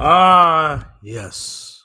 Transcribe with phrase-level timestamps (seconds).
[0.00, 1.84] Ah, yes.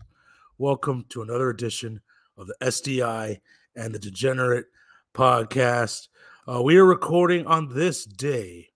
[0.59, 1.99] Welcome to another edition
[2.37, 3.41] of the SDI
[3.75, 4.67] and the Degenerate
[5.15, 6.09] podcast.
[6.47, 8.69] Uh, we are recording on this day,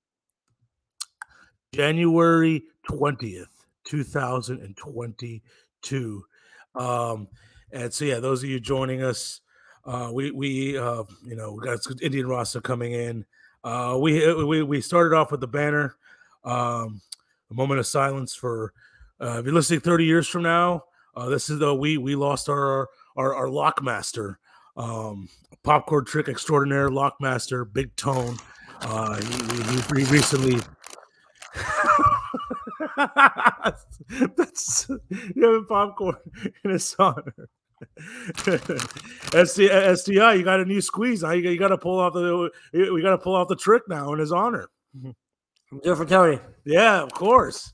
[1.71, 3.45] January 20th,
[3.83, 6.25] 2022.
[6.73, 7.27] Um,
[7.71, 9.41] and so, yeah, those of you joining us,
[9.85, 13.23] uh, we, we, uh, you know, we got Indian roster coming in.
[13.63, 15.95] Uh, we, we, we started off with the banner,
[16.43, 17.01] um,
[17.51, 18.73] a moment of silence for
[19.21, 20.83] uh, if you're listening 30 years from now,
[21.15, 24.35] uh, this is the we we lost our our, our lockmaster,
[24.75, 25.27] um,
[25.63, 28.37] popcorn trick extraordinaire lockmaster, Big Tone.
[28.81, 30.59] Uh, he, he, he recently.
[34.35, 34.87] That's
[35.35, 36.17] you having popcorn
[36.63, 37.33] in his honor.
[39.33, 41.21] SDI, you got a new squeeze.
[41.23, 44.13] You, you got to pull off the we got to pull off the trick now
[44.13, 44.69] in his honor.
[45.03, 45.13] Do
[45.83, 46.39] it for Tony.
[46.65, 47.73] Yeah, of course.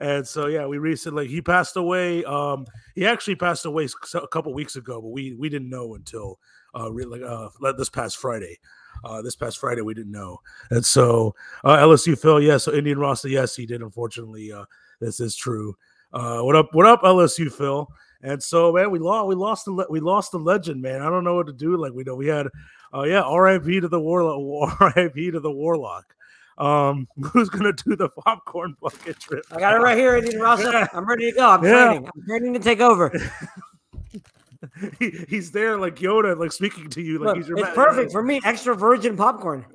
[0.00, 2.24] And so yeah, we recently he passed away.
[2.24, 6.38] Um, he actually passed away a couple weeks ago, but we we didn't know until
[6.74, 8.58] uh, really uh this past Friday.
[9.04, 10.38] Uh, this past Friday we didn't know,
[10.70, 11.34] and so
[11.64, 13.82] uh, LSU Phil, yes, so Indian roster, yes, he did.
[13.82, 14.64] Unfortunately, uh,
[15.00, 15.74] this is true.
[16.12, 16.68] Uh, what up?
[16.72, 17.88] What up, LSU Phil?
[18.22, 21.02] And so man, we lost we lost the we lost the legend, man.
[21.02, 21.76] I don't know what to do.
[21.76, 22.48] Like we know we had,
[22.94, 23.80] uh, yeah, R.I.P.
[23.80, 25.30] to the warlock, R.I.P.
[25.30, 26.14] to the warlock.
[26.60, 29.44] Um, who's gonna do the popcorn bucket trip?
[29.50, 30.88] I got it right here, Indian Rossa.
[30.92, 31.48] I'm ready to go.
[31.48, 31.86] I'm yeah.
[31.86, 32.08] training.
[32.14, 33.10] I'm training to take over.
[34.98, 37.18] he, he's there like Yoda, like speaking to you.
[37.18, 38.40] Like Look, he's your it's perfect for me.
[38.44, 39.64] Extra virgin popcorn.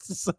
[0.00, 0.32] so,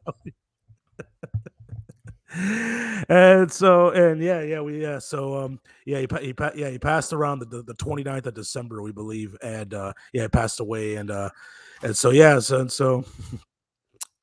[3.10, 7.14] and so and yeah yeah we yeah so um yeah he, he yeah he passed
[7.14, 10.96] around the, the, the 29th of december we believe and uh yeah he passed away
[10.96, 11.30] and uh
[11.82, 13.06] and so yeah so and so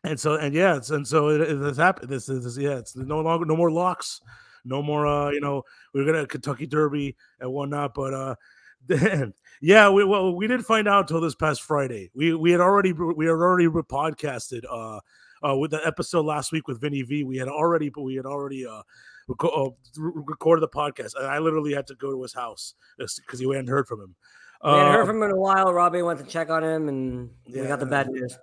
[0.05, 2.09] and so and yeah, it's, and so it, it has happened.
[2.09, 4.21] This is yeah, it's no longer no more locks,
[4.65, 5.07] no more.
[5.07, 8.35] uh You know, we are gonna Kentucky Derby and whatnot, but uh
[8.87, 12.11] then yeah, we well we didn't find out until this past Friday.
[12.15, 15.01] We we had already we had already podcasted uh
[15.47, 17.23] uh with the episode last week with Vinny V.
[17.23, 18.83] We had already but we had already uh,
[19.29, 21.17] uh recorded the podcast.
[21.17, 24.17] I literally had to go to his house because he hadn't heard from him.
[24.65, 25.73] We hadn't heard um, from him in a while.
[25.73, 28.37] Robbie went to check on him, and yeah, we got the bad news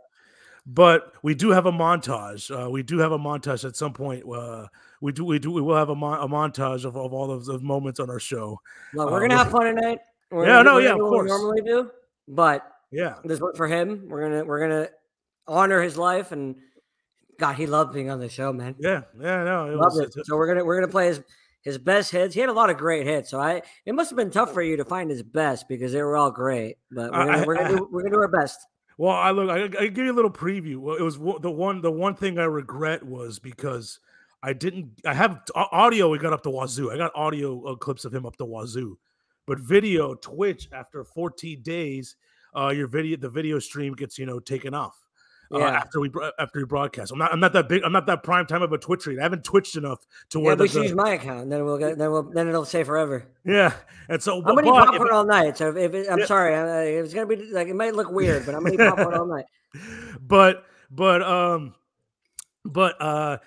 [0.71, 2.49] but we do have a montage.
[2.49, 4.23] Uh, we do have a montage at some point.
[4.31, 4.67] Uh,
[5.01, 7.61] we do, we do, we will have a, a montage of, of all of those
[7.61, 8.59] moments on our show.
[8.93, 9.99] Well, we're gonna uh, have fun tonight.
[10.29, 11.27] We're yeah, no, yeah, of course.
[11.27, 11.89] normally do,
[12.27, 14.05] but yeah, this one for him.
[14.07, 14.89] We're gonna we're gonna
[15.47, 16.55] honor his life and
[17.39, 18.75] God, he loved being on the show, man.
[18.77, 20.25] Yeah, yeah, no, was, it.
[20.25, 21.21] So we're gonna we're gonna play his
[21.61, 22.35] his best hits.
[22.35, 23.31] He had a lot of great hits.
[23.31, 26.03] So I it must have been tough for you to find his best because they
[26.03, 26.77] were all great.
[26.91, 28.59] But we're gonna, I, we're, gonna do, we're gonna do our best.
[28.99, 29.49] Well, I look.
[29.49, 30.75] I, I give you a little preview.
[30.75, 31.79] Well, it was the one.
[31.79, 33.97] The one thing I regret was because
[34.43, 34.91] I didn't.
[35.05, 36.09] I have audio.
[36.09, 36.91] We got up to wazoo.
[36.91, 38.97] I got audio uh, clips of him up to wazoo,
[39.47, 42.17] but video Twitch after 14 days,
[42.53, 44.97] uh, your video the video stream gets you know taken off
[45.53, 45.69] uh, yeah.
[45.69, 47.11] after we after we broadcast.
[47.11, 47.83] I'm not I'm not that big.
[47.83, 49.19] I'm not that prime time of a Twitch read.
[49.19, 51.49] I haven't twitched enough to where yeah, we should use my account.
[51.49, 53.25] Then we'll get then we'll then it'll say forever.
[53.45, 53.73] Yeah,
[54.07, 55.57] and so I'm gonna eat popcorn all night.
[55.57, 56.25] So if, it, I'm yeah.
[56.25, 56.53] sorry,
[56.95, 59.45] it's gonna be like it might look weird, but I'm gonna eat popcorn all night.
[60.21, 61.73] But but um
[62.65, 63.37] but uh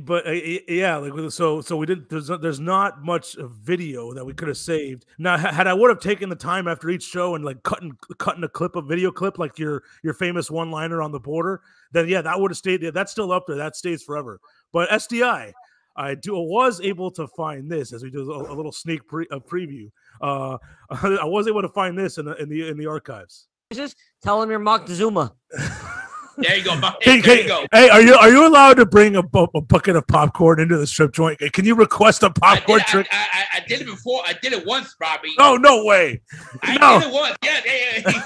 [0.00, 2.10] but uh, yeah, like so, so we didn't.
[2.10, 5.06] There's there's not much video that we could have saved.
[5.18, 8.44] Now, had I would have taken the time after each show and like cutting cutting
[8.44, 11.62] a clip, a video clip, like your your famous one liner on the border,
[11.92, 12.90] then yeah, that would have stayed there.
[12.90, 13.56] That's still up there.
[13.56, 14.40] That stays forever.
[14.72, 15.52] But SDI,
[15.96, 19.26] I do was able to find this as we do a, a little sneak pre,
[19.30, 19.90] a preview.
[20.20, 20.58] Uh,
[20.90, 23.48] I was able to find this in the in the in the archives.
[23.72, 25.32] Just tell him you're Moctezuma.
[26.38, 26.74] There you go.
[27.00, 27.66] Hey, there you go.
[27.72, 30.86] Hey, are you are you allowed to bring a, a, bucket of popcorn into the
[30.86, 31.40] strip joint?
[31.52, 33.08] Can you request a popcorn I trick?
[33.10, 34.22] I, I, I, did it before.
[34.24, 35.34] I did it once, Robbie.
[35.36, 36.20] No, no way.
[36.62, 37.00] I no.
[37.00, 37.36] did it once.
[37.44, 38.22] Yeah, yeah.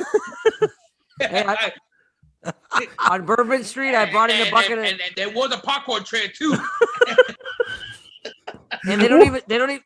[1.20, 1.56] yeah.
[2.76, 4.72] hey, on Bourbon Street, I brought in a bucket.
[4.72, 6.54] And, and, and, there was a popcorn tray too.
[8.84, 9.40] and they don't even.
[9.46, 9.84] They don't even.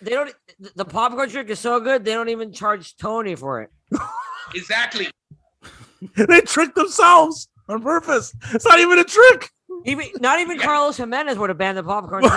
[0.00, 0.32] They don't.
[0.74, 2.04] The popcorn trick is so good.
[2.04, 3.70] They don't even charge Tony for it.
[4.54, 5.08] Exactly.
[6.16, 8.34] they tricked themselves on purpose.
[8.52, 9.50] It's not even a trick.
[9.84, 12.22] Even not even Carlos Jimenez would have banned the popcorn.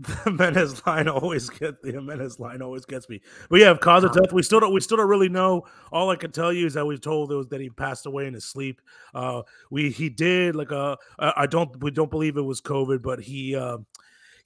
[0.00, 3.20] the Jimenez line always gets the Jimenez line always gets me.
[3.48, 5.66] But yeah, cause of death, we still don't we still don't really know.
[5.92, 8.26] All I can tell you is that we've told it was that he passed away
[8.26, 8.80] in his sleep.
[9.14, 13.20] Uh, we he did like a I don't we don't believe it was COVID, but
[13.20, 13.56] he.
[13.56, 13.78] Uh,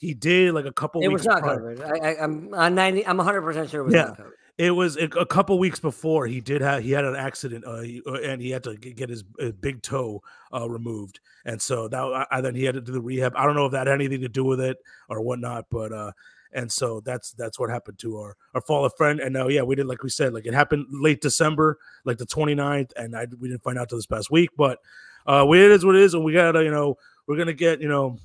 [0.01, 1.03] he did like a couple.
[1.03, 1.75] It was not prior.
[1.75, 2.05] COVID.
[2.05, 3.05] I, am I'm, I'm ninety.
[3.05, 4.03] I'm 100 percent sure it was yeah.
[4.05, 7.65] not COVID It was a, couple weeks before he did have he had an accident
[7.65, 10.21] uh, uh, and he had to get his uh, big toe
[10.53, 13.35] uh, removed, and so that I, then he had to do the rehab.
[13.37, 14.79] I don't know if that had anything to do with it
[15.09, 16.11] or whatnot, but uh,
[16.53, 19.21] and so that's that's what happened to our our fallen friend.
[19.21, 22.27] And now, yeah, we did like we said, like it happened late December, like the
[22.27, 24.81] 29th, and I we didn't find out till this past week, but
[25.27, 26.97] uh, it is what it is, and we gotta you know
[27.27, 28.19] we're gonna get you know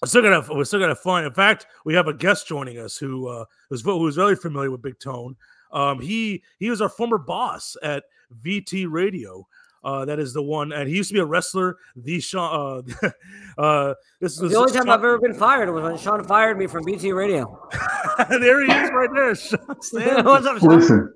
[0.00, 1.24] we're still gonna we're still gonna have fun.
[1.24, 4.82] In fact, we have a guest joining us who uh, who's who's very familiar with
[4.82, 5.36] Big Tone.
[5.72, 8.04] Um, he he was our former boss at
[8.42, 9.46] VT Radio.
[9.84, 11.76] Uh, that is the one, and he used to be a wrestler.
[11.96, 13.10] The Sean, uh,
[13.60, 16.58] uh, this was The only time Sean- I've ever been fired was when Sean fired
[16.58, 17.68] me from BT Radio.
[18.28, 19.34] there he is, right there.
[19.34, 19.60] Sean
[20.24, 20.68] What's up, Sean?
[20.68, 21.14] Listen,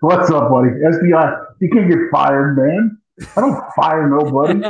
[0.00, 0.68] what's up, buddy?
[0.68, 2.98] SDI, you can't get fired, man.
[3.34, 4.60] I don't fire nobody.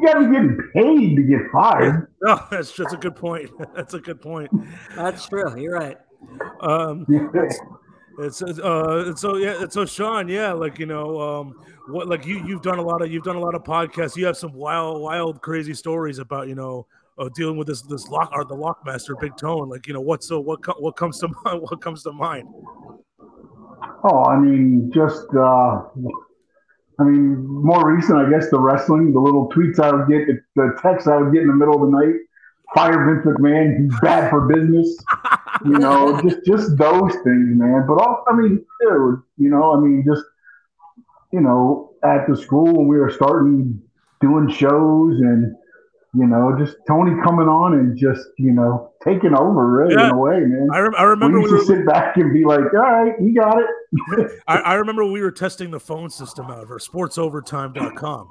[0.00, 2.06] You got to be getting paid to get fired.
[2.22, 3.50] No, that's just a good point.
[3.74, 4.50] That's a good point.
[4.94, 5.58] That's true.
[5.58, 5.96] You're right.
[6.60, 7.06] Um,
[8.18, 11.54] It's it's, uh so yeah so Sean yeah like you know um
[11.88, 14.26] what like you you've done a lot of you've done a lot of podcasts you
[14.26, 16.86] have some wild wild crazy stories about you know
[17.18, 20.28] uh, dealing with this this lock or the lockmaster big tone like you know what's
[20.28, 22.46] so what co- what comes to mind what comes to mind
[24.02, 25.82] Oh, I mean, just, uh,
[27.00, 30.40] I mean, more recent, I guess, the wrestling, the little tweets I would get, the,
[30.54, 32.16] the texts I would get in the middle of the night.
[32.74, 34.96] Fire Vince McMahon, he's bad for business.
[35.62, 37.84] You know, just just those things, man.
[37.86, 40.24] But all, I mean, dude, you know, I mean, just
[41.32, 43.82] you know, at the school when we were starting
[44.22, 45.54] doing shows and
[46.14, 50.16] you know, just Tony coming on and just you know taking over, really in a
[50.16, 50.68] way, man.
[50.72, 53.12] I, rem- I remember we used to were, sit back and be like, "All right,
[53.20, 53.66] you got it."
[54.46, 58.28] I, I remember we were testing the phone system out of for sportsovertime.com.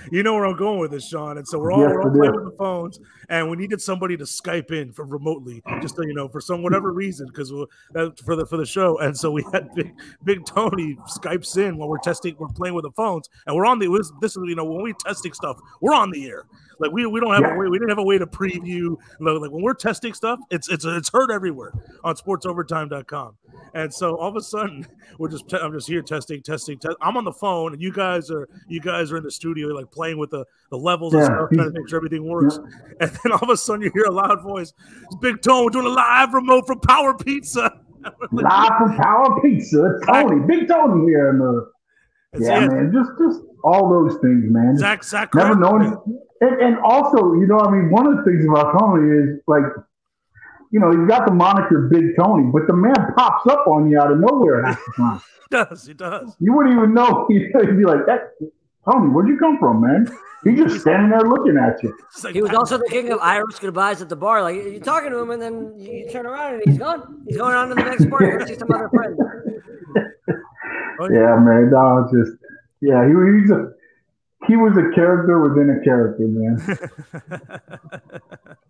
[0.12, 1.38] you know where I'm going with this, Sean.
[1.38, 4.16] And so we're all, Yes, we're all playing with the phones, and we needed somebody
[4.16, 8.36] to Skype in from remotely, just so you know, for some whatever reason, because for
[8.36, 8.98] the for the show.
[8.98, 9.94] And so we had big
[10.24, 13.78] Big Tony Skypes in while we're testing, we're playing with the phones, and we're on
[13.78, 16.44] the this, this is you know when we're testing stuff, we're on the air.
[16.80, 17.54] Like we, we don't have Yeah.
[17.54, 18.96] a way, we didn't have a way to preview.
[19.18, 21.72] Like, like when we're testing stuff, it's it's it's heard everywhere
[22.04, 23.36] on sportsovertime.com.
[23.74, 24.86] And so all of a sudden,
[25.18, 26.96] we're just I'm just here testing, testing, testing.
[27.02, 29.90] I'm on the phone, and you guys are you guys are in the studio like
[29.90, 32.60] playing with the the levels and stuff, trying to make sure everything works.
[33.00, 34.72] And then all of a sudden, you hear a loud voice,
[35.02, 37.80] "It's Big Tone we're doing a live remote from Power Pizza.
[38.30, 41.68] Live from Power Pizza, it's Tony, Big Tony here, the
[42.32, 42.92] it's- yeah, man.
[42.92, 44.78] Just just all those things, man.
[44.78, 45.96] Zach Zach never knowing.
[46.40, 49.64] And, and also, you know, I mean, one of the things about Tony is like,
[50.70, 53.98] you know, he's got the moniker Big Tony, but the man pops up on you
[53.98, 55.20] out of nowhere half the time.
[55.50, 56.36] He does he does.
[56.40, 57.26] You wouldn't even know.
[57.30, 58.32] He'd be like, "That
[58.84, 60.06] Tony, where'd you come from, man?"
[60.44, 61.96] He's just standing there looking at you.
[62.32, 64.42] He was also the king of Irish goodbyes at the bar.
[64.42, 67.22] Like you're talking to him, and then you you turn around and he's gone.
[67.26, 68.22] He's going on to the next bar.
[68.22, 69.16] You're see some other friend.
[71.10, 71.70] Yeah, man.
[71.70, 72.38] No, it's just
[72.82, 73.06] yeah.
[73.06, 73.72] He he's a
[74.48, 76.58] he was a character within a character, man.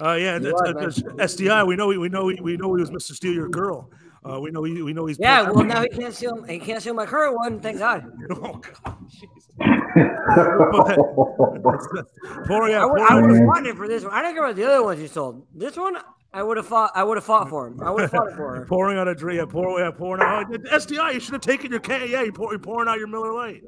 [0.00, 1.64] Uh, yeah, You that's, that's SDI.
[1.66, 3.12] We know we know we know he was Mr.
[3.12, 3.90] Steal Your Girl.
[4.28, 6.42] Uh, we know we, we know he's Yeah, well now he can't steal.
[6.44, 7.60] He can't steal my current one.
[7.60, 8.10] Thank God.
[8.30, 9.44] oh god, jeez.
[12.46, 14.12] Poor yeah, I would, poor- I would have fought him for this one.
[14.12, 15.46] I don't care about the other ones you sold.
[15.54, 15.96] This one,
[16.32, 16.90] I would have fought.
[16.94, 17.80] I would have fought for him.
[17.80, 18.66] I would have fought for her.
[18.66, 19.38] pouring out a drink.
[19.38, 20.46] Yeah, pour, yeah, pouring out.
[20.50, 22.08] Oh, SDI, you should have taken your K.
[22.10, 23.62] Yeah, you pour, you're pouring out your Miller Lite.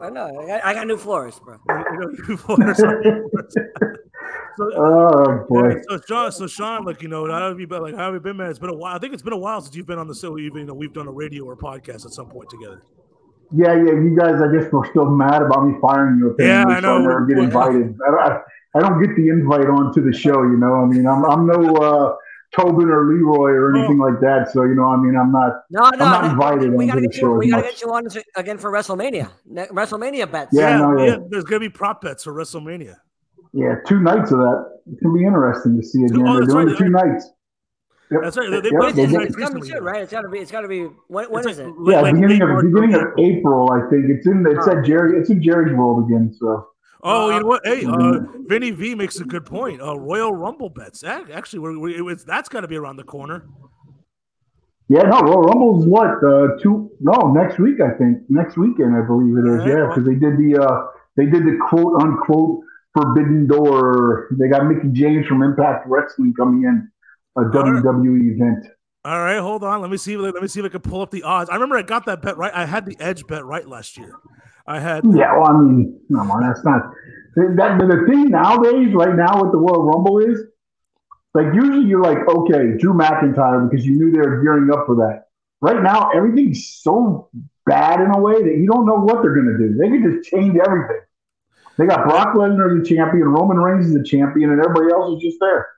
[0.00, 0.26] I know.
[0.40, 1.56] I got, I got new floors, bro.
[1.68, 3.02] You know, you pour some-
[4.56, 5.68] so, oh boy.
[5.70, 7.82] yeah, so Sean, so Sean, like you know, how have you been?
[7.82, 8.50] Like, how have you been, man?
[8.50, 8.94] It's been a while.
[8.94, 10.38] I think it's been a while since you've been on the show.
[10.38, 12.80] Even you know, we've done a radio or podcast at some point together.
[13.52, 13.92] Yeah, yeah.
[13.92, 16.34] You guys, I guess, were still mad about me firing you.
[16.38, 16.98] Yeah, I so know.
[17.00, 17.96] never get invited.
[18.06, 18.40] I, don't- I,
[18.76, 20.42] I don't get the invite onto the show.
[20.42, 22.16] You know, I mean, I'm I'm no uh,
[22.56, 24.50] Tobin or Leroy or anything like that.
[24.52, 25.62] So you know, I mean, I'm not.
[25.70, 25.88] No, no.
[25.88, 27.32] I'm not invited we onto gotta get you.
[27.32, 29.30] We gotta get you on to- again for WrestleMania.
[29.50, 30.50] WrestleMania bets.
[30.52, 31.16] Yeah, no, yeah.
[31.28, 32.96] There's gonna be prop bets for WrestleMania.
[33.52, 34.80] Yeah, two nights of that.
[34.90, 36.26] It's gonna be interesting to see again.
[36.28, 36.74] Oh, They're doing right.
[36.74, 37.30] it two nights.
[38.10, 38.20] Yep.
[38.22, 38.50] That's right.
[38.50, 40.02] They- they Yep, put it they It's, it's coming soon, right?
[40.02, 40.38] It's gotta be.
[40.38, 40.82] It's gotta be.
[41.08, 41.74] When, when It's is like it?
[41.92, 44.46] Yeah, like beginning of beginning of April, I think it's in.
[44.46, 45.18] It's at Jerry.
[45.18, 46.32] It's in Jerry's World again.
[46.38, 46.68] So
[47.06, 47.60] Oh, you know what?
[47.64, 48.48] Hey, uh, Mhm.
[48.48, 49.80] Vinny V makes a good point.
[49.82, 51.04] Uh, Royal Rumble bets.
[51.04, 53.44] Actually, we're, we it was, that's got to be around the corner.
[54.88, 56.22] yeah, no, Royal Rumble's what?
[56.24, 56.90] Uh, two?
[57.00, 58.18] No, next week I think.
[58.28, 59.60] Next weekend I believe it is.
[59.60, 62.60] Alright, Yeah, because they did the uh, they did the quote unquote
[62.94, 64.28] Forbidden Door.
[64.38, 66.90] They got Mickie James from Impact Wrestling coming in
[67.36, 68.66] a WWE event.
[69.06, 69.82] All right, hold on.
[69.82, 70.16] Let me see.
[70.16, 71.50] Let me see if I can pull up the odds.
[71.50, 72.52] I remember I got that bet right.
[72.54, 74.14] I had the edge bet right last year.
[74.66, 75.04] I had.
[75.04, 76.90] Yeah, well, I mean, come on, that's not
[77.36, 77.78] that.
[77.78, 80.40] The thing nowadays, right now, with the Royal Rumble is
[81.34, 84.94] Like usually you're like, okay, Drew McIntyre because you knew they were gearing up for
[84.96, 85.26] that.
[85.60, 87.28] Right now, everything's so
[87.66, 89.74] bad in a way that you don't know what they're going to do.
[89.76, 91.00] They can just change everything.
[91.76, 95.16] They got Brock Lesnar as the champion, Roman Reigns is the champion, and everybody else
[95.16, 95.68] is just there.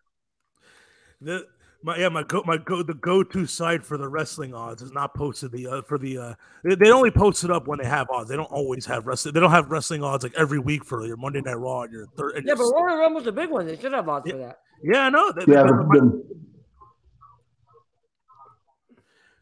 [1.22, 1.46] The,
[1.86, 4.90] my yeah my go my go the go to site for the wrestling odds is
[4.90, 7.86] not posted the uh, for the uh they, they only post it up when they
[7.86, 8.28] have odds.
[8.28, 9.34] They don't always have wrestling.
[9.34, 12.06] They don't have wrestling odds like every week for your Monday Night Raw and your
[12.16, 12.42] third.
[12.44, 13.66] Yeah, but Royal Rumble's a big one.
[13.66, 14.32] They should have odds Yeah.
[14.32, 14.58] for that.
[14.82, 15.30] yeah, I know.
[15.32, 16.36] They, Yeah, they- the, the,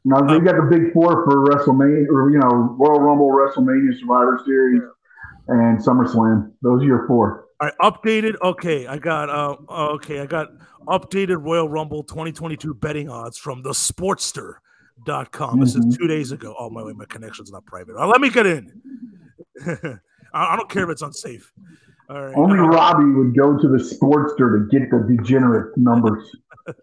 [0.04, 4.38] now they got the big four for WrestleMania, or you know, Royal Rumble, WrestleMania, Survivor
[4.44, 4.82] Series,
[5.48, 6.52] and SummerSlam.
[6.60, 7.43] Those are your four.
[7.60, 8.34] All right, updated.
[8.42, 9.56] Okay, I got uh
[9.94, 10.48] okay, I got
[10.88, 15.60] updated Royal Rumble 2022 betting odds from the Sportster.com.
[15.60, 15.96] This is Mhm.
[15.96, 16.54] two days ago.
[16.58, 17.96] Oh my wait, my connection's not private.
[17.96, 18.82] Uh, let me get in.
[20.34, 21.52] I, don't care if it's unsafe.
[22.10, 22.34] All right.
[22.36, 26.24] Only Uh, Robbie would go to the Sportster to get the degenerate numbers.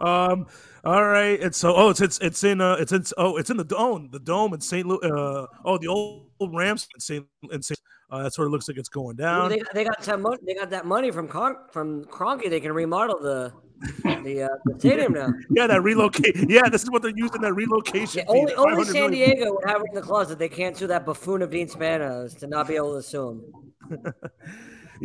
[0.00, 0.46] um.
[0.84, 1.40] All right.
[1.40, 4.08] And so, oh, it's it's it's in uh, it's in oh, it's in the dome,
[4.12, 4.86] the dome in St.
[4.86, 5.00] Louis.
[5.02, 7.26] Uh, oh, the old Rams in St.
[7.50, 7.78] In St.
[8.12, 9.48] Uh, that's where it looks like it's going down.
[9.48, 10.36] They, they got some money.
[10.46, 12.50] They got that money from Con- from Kroenke.
[12.50, 13.54] They can remodel the
[14.22, 15.32] the, uh, the stadium now.
[15.50, 16.36] Yeah, that relocate.
[16.48, 18.18] Yeah, this is what they're using that relocation.
[18.18, 19.30] Yeah, only only San million.
[19.30, 20.38] Diego would have it in the closet.
[20.38, 23.42] They can't sue that buffoon of Dean Spanos to not be able to sue
[23.90, 24.14] him.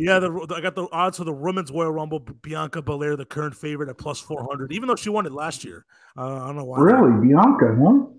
[0.00, 2.20] Yeah, the, I got the odds for the women's Royal Rumble.
[2.20, 5.64] Bianca Belair, the current favorite at plus four hundred, even though she won it last
[5.64, 5.84] year.
[6.16, 6.78] Uh, I don't know why.
[6.78, 8.17] Really, Bianca, huh?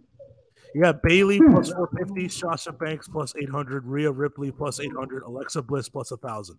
[0.75, 1.51] You got Bayley Hmm.
[1.53, 5.89] plus four fifty, Sasha Banks plus eight hundred, Rhea Ripley plus eight hundred, Alexa Bliss
[5.89, 6.57] plus a thousand.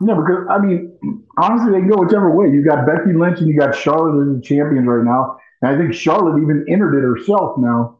[0.00, 0.96] Yeah, because I mean,
[1.38, 2.48] honestly, they can go whichever way.
[2.50, 5.78] You got Becky Lynch and you got Charlotte as the champions right now, and I
[5.78, 7.98] think Charlotte even entered it herself now.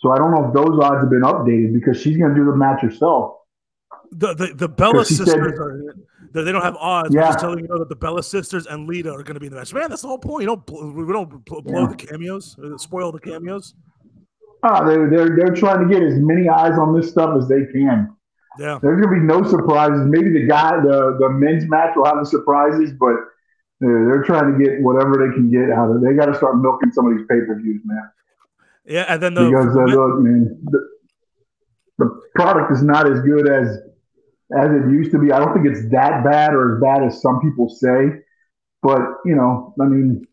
[0.00, 2.44] So I don't know if those odds have been updated because she's going to do
[2.44, 3.36] the match herself.
[4.12, 5.96] The the, the Bella she said- sisters are in it.
[6.42, 7.14] They don't have odds.
[7.14, 7.28] We're Yeah.
[7.28, 9.52] just telling you know that the Bella sisters and Lita are going to be in
[9.52, 9.72] the match.
[9.72, 10.42] Man, that's the whole point.
[10.42, 11.86] You don't bl- we don't bl- blow Yeah.
[11.86, 13.74] the cameos, uh, spoil the cameos.
[14.64, 17.66] Ah, they're, they're they're trying to get as many eyes on this stuff as they
[17.66, 18.10] can.
[18.58, 18.78] Yeah.
[18.82, 20.06] There's going to be no surprises.
[20.06, 23.20] Maybe the guy, the the men's match will have the surprises, but uh,
[23.80, 26.02] they're trying to get whatever they can get out of it.
[26.06, 28.02] They got to start milking some of these pay per views, man.
[28.86, 30.88] Yeah, and then the because uh, look, man, the,
[31.98, 33.78] the product is not as good as
[34.52, 35.32] as it used to be.
[35.32, 38.08] I don't think it's that bad or as bad as some people say,
[38.82, 40.26] but you know, I mean,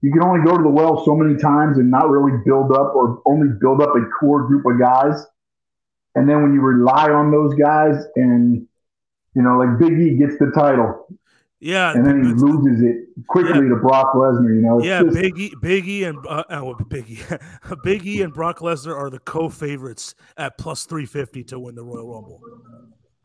[0.00, 2.94] you can only go to the well so many times and not really build up
[2.94, 5.24] or only build up a core group of guys.
[6.14, 8.66] And then when you rely on those guys, and
[9.34, 11.06] you know, like Big E gets the title,
[11.58, 12.96] yeah, and then he loses it
[13.28, 14.54] quickly to Brock Lesnar.
[14.54, 17.20] You know, it's Yeah, just- Big E, Big E, and uh, uh, Big E,
[17.84, 21.82] Big E, and Brock Lesnar are the co-favorites at plus three fifty to win the
[21.84, 22.40] Royal Rumble.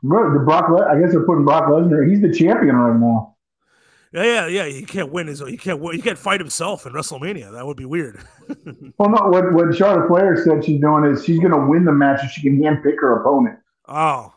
[0.07, 2.07] Bro, the Brock, Le- I guess they're putting Brock Lesnar.
[2.09, 3.35] He's the champion right now.
[4.13, 4.65] Yeah, yeah, yeah.
[4.67, 5.39] He can't win his.
[5.39, 5.81] He can't.
[5.93, 7.51] He can't fight himself in WrestleMania.
[7.51, 8.23] That would be weird.
[8.97, 11.91] Well, no, what, what Charlotte Flair said she's doing is she's going to win the
[11.91, 13.59] match if she can handpick her opponent.
[13.87, 14.33] Oh,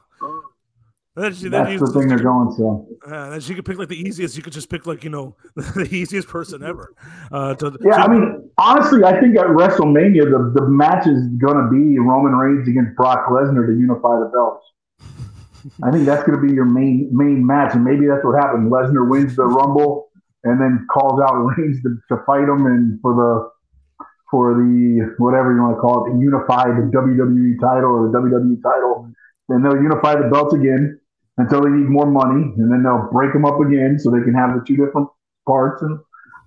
[1.17, 3.11] then she, then, That's the thing they're going to.
[3.13, 4.37] uh, then she could pick like the easiest.
[4.37, 6.95] You could just pick like you know the easiest person ever.
[7.33, 11.57] Uh, to, Yeah, I mean, honestly, I think at WrestleMania, the, the match is going
[11.57, 14.65] to be Roman Reigns against Brock Lesnar to unify the belts.
[15.83, 18.71] I think that's going to be your main main match, and maybe that's what happened.
[18.71, 20.11] Lesnar wins the Rumble
[20.45, 23.51] and then calls out Reigns to, to fight him and for the
[24.31, 28.63] for the whatever you want to call it, unify the WWE title or the WWE
[28.63, 29.11] title.
[29.49, 31.01] Then they'll unify the belts again
[31.39, 34.35] until they need more money, and then they'll break them up again so they can
[34.35, 35.09] have the two different
[35.47, 35.99] parts, and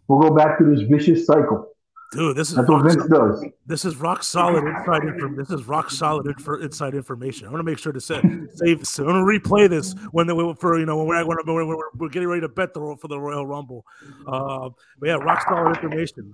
[0.08, 1.73] we'll go back to this vicious cycle.
[2.14, 3.46] Dude, this is That's what rock, Vince does.
[3.66, 5.36] this is rock solid inside information.
[5.36, 7.48] This is rock solid infor- inside information.
[7.48, 8.22] I want to make sure to say,
[8.56, 8.80] save.
[8.80, 9.00] this.
[9.00, 11.68] I want to replay this when the, for you know when we're, when we're, when
[11.68, 13.86] we're, we're getting ready to bet the for the Royal Rumble.
[14.28, 16.32] Uh, but yeah, rock solid information.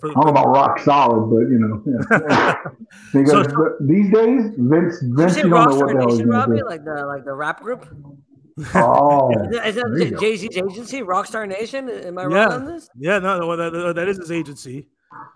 [0.00, 2.54] For, I don't about rock solid, but you know, yeah.
[3.12, 6.10] because So- these days, Vince, Did you Vince, say you don't know what the hell
[6.16, 6.58] he's Robbie?
[6.58, 6.66] do.
[6.66, 7.86] Like the like the rap group?
[8.74, 10.16] Oh, Is that, is that.
[10.20, 11.88] Jay Z's agency, Rockstar Nation?
[11.88, 12.26] Am I Yeah.
[12.44, 12.88] wrong on this?
[12.98, 14.86] Yeah, no, no that, that is his agency,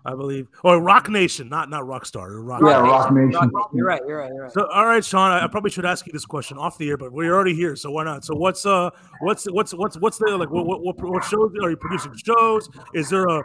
[0.05, 2.45] I believe, or Roc Nation, not not Rockstar.
[2.45, 2.63] Rock.
[2.65, 3.51] Yeah, Roc Nation.
[3.73, 4.03] You're right.
[4.07, 4.33] You're right.
[4.33, 4.53] You're right.
[4.53, 6.97] So, all right, Sean, I, I probably should ask you this question off the air,
[6.97, 8.25] but we're already here, so why not?
[8.25, 10.51] So, what's uh, what's what's what's what's the like?
[10.51, 12.15] What what, what, what shows are you producing?
[12.17, 12.69] Shows?
[12.95, 13.43] Is there a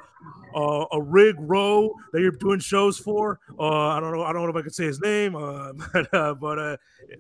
[0.56, 3.40] a, a rig row that you're doing shows for?
[3.60, 4.24] Uh, I don't know.
[4.24, 6.78] I don't know if I could say his name, uh, but uh, but uh,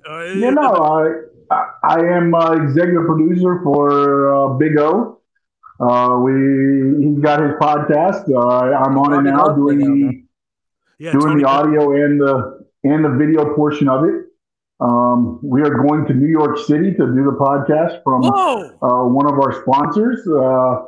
[0.09, 5.19] uh, you know, I, I I am uh, executive producer for uh, Big O.
[5.79, 8.29] Uh, we he got his podcast.
[8.33, 10.23] Uh, I'm on it now, doing the
[10.99, 14.25] yeah, doing Tony- the audio and the and the video portion of it.
[14.79, 19.25] Um, we are going to New York City to do the podcast from uh, one
[19.25, 20.27] of our sponsors.
[20.27, 20.85] Uh,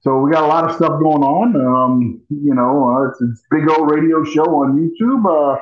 [0.00, 1.56] so we got a lot of stuff going on.
[1.56, 5.24] Um, you know, uh, it's, it's Big old Radio Show on YouTube.
[5.26, 5.58] Uh,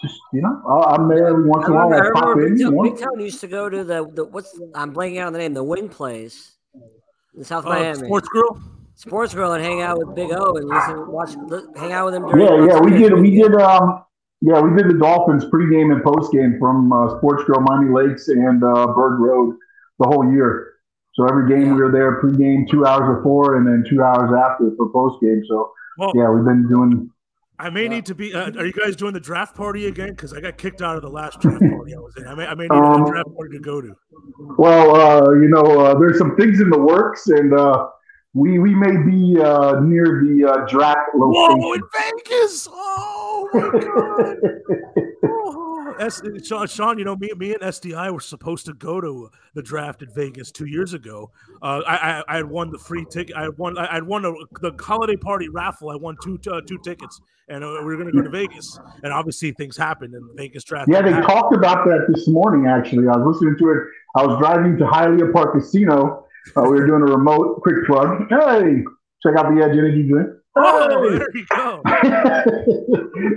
[0.00, 1.92] just you know, I'm there every once in a while.
[1.92, 2.82] I, pop Big, in, Town.
[2.82, 5.54] Big Town used to go to the, the what's I'm blanking out on the name,
[5.54, 6.57] the Win Place
[7.38, 8.06] in South Uh, Miami.
[8.06, 8.58] Sports Grill.
[8.96, 12.14] Sports Grill and hang out with Big O and listen, watch, li- hang out with
[12.16, 12.26] him.
[12.26, 13.12] During Yeah, yeah, we did.
[13.14, 13.54] We did.
[13.54, 14.02] Um,
[14.40, 18.62] yeah, we did the Dolphins pregame and postgame from uh, Sports Grill, Miami Lakes, and
[18.62, 19.56] uh, Bird Road
[20.00, 20.74] the whole year.
[21.14, 24.70] So every game we were there pregame, two hours before, and then two hours after
[24.76, 25.42] for postgame.
[25.48, 27.10] So Well, yeah, we've been doing.
[27.60, 28.32] I may need to be.
[28.34, 30.10] Uh, are you guys doing the draft party again?
[30.10, 32.26] Because I got kicked out of the last draft party I was in.
[32.26, 33.92] I may, I may need Um, a draft party to go to.
[34.58, 37.88] Well, uh, you know, uh, there's some things in the works, and uh,
[38.34, 41.80] we we may be uh, near the uh, draft Whoa, in.
[42.26, 42.68] Vegas!
[42.70, 44.36] Oh my god!
[45.30, 45.67] Oh,
[45.98, 49.62] S- Sean, Sean, you know me, me and SDI were supposed to go to the
[49.62, 51.30] draft in Vegas two years ago.
[51.62, 53.36] Uh, I, I, I had won the free ticket.
[53.36, 53.76] I had won.
[53.78, 55.90] I had won a, the holiday party raffle.
[55.90, 58.78] I won two uh, two tickets, and uh, we were going to go to Vegas.
[59.02, 60.88] And obviously, things happened, and Vegas draft.
[60.90, 61.28] Yeah, they happened.
[61.28, 62.66] talked about that this morning.
[62.66, 63.78] Actually, I was listening to it.
[64.16, 66.26] I was driving to Hialeah Park Casino.
[66.56, 68.28] Uh, we were doing a remote quick plug.
[68.30, 68.82] Hey,
[69.22, 70.30] check out the Edge Energy drink.
[70.56, 71.82] Oh, there you go.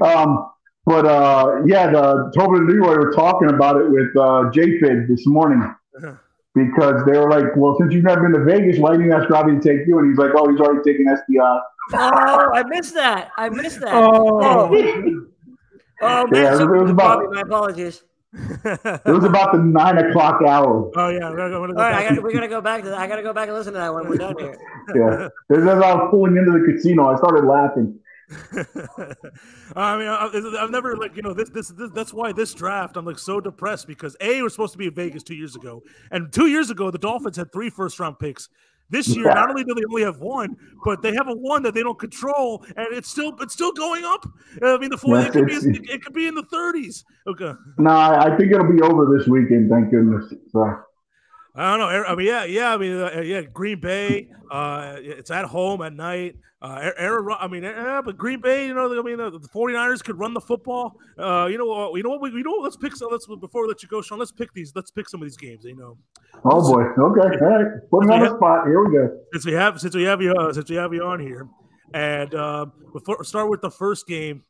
[0.05, 0.49] um,
[0.85, 5.25] but uh, yeah, the Tobin and Leroy were talking about it with uh, JFID this
[5.27, 6.13] morning Uh-huh.
[6.55, 9.29] because they were like, "Well, since you've never been to Vegas, why didn't you ask
[9.29, 11.61] Robbie to take you?" And he's like, "Oh, he's already taken SDI."
[11.93, 13.31] Oh, I missed that.
[13.37, 13.93] I missed that.
[13.93, 14.39] Oh.
[16.03, 18.03] Oh, man, Yeah, it was about- Bobby, my apologies.
[18.33, 20.89] It was about the nine o'clock hour.
[20.95, 22.09] Oh yeah, I'm gonna, I'm gonna go All right, back.
[22.09, 22.97] gotta, we gotta go back to that.
[22.97, 24.57] I gotta go back and listen to that when we're done here.
[24.95, 27.99] Yeah, as I was pulling into the casino, I started laughing.
[29.75, 32.97] I mean, I, I've never like you know this, this this that's why this draft
[32.97, 35.81] I'm like so depressed because a was supposed to be in Vegas two years ago,
[36.11, 38.49] and two years ago the Dolphins had three first round picks.
[38.89, 39.35] This year, Yeah.
[39.35, 41.97] not only do they only have one, but they have a one that they don't
[41.97, 44.25] control, and it's still it's still going up.
[44.61, 47.05] I mean, the four Yes, it, could be, it, it could be in the 30s.
[47.27, 49.69] Okay, No, I I think it'll be over this weekend.
[49.69, 50.33] Thank goodness.
[50.51, 50.77] So,
[51.53, 52.03] I don't know.
[52.05, 52.73] I mean, yeah, yeah.
[52.73, 53.41] I mean, uh, yeah.
[53.41, 54.29] Green Bay.
[54.49, 56.35] Uh, it's at home at night.
[56.61, 58.67] Uh, Aaron, I mean, yeah, but Green Bay.
[58.67, 60.95] You know, I mean, the 49ers could run the football.
[61.17, 62.21] Uh, you know, what- you know what?
[62.21, 62.95] We, you know, let's pick.
[62.95, 64.19] some let's before we let you go, Sean.
[64.19, 64.71] Let's pick these.
[64.75, 65.65] Let's pick some of these games.
[65.65, 65.97] You know,
[66.45, 66.83] oh boy.
[66.83, 67.01] Okay.
[67.01, 67.67] All right.
[67.89, 68.67] Put me on the spot.
[68.67, 69.17] Here we go.
[69.33, 71.47] since we have since we have you uh, since we have you on here,
[71.93, 74.43] and uh, before start with the first game.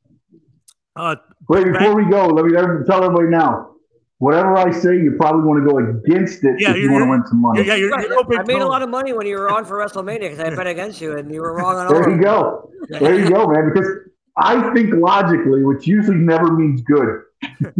[0.95, 1.15] Uh,
[1.47, 2.51] Wait, before we go, let me
[2.85, 3.69] tell everybody now.
[4.21, 7.09] Whatever I say, you probably want to go against it Yeah, if you want to
[7.09, 7.61] win some money.
[7.61, 9.35] yeah, yeah, you're, Right, you're no big I made a lot of money when you
[9.35, 11.91] were on for WrestleMania because I bet against you and you were wrong on all.
[11.93, 12.69] There of you go.
[12.89, 13.71] There you go, man.
[13.73, 13.87] Because
[14.37, 17.23] I think logically, which usually never means good.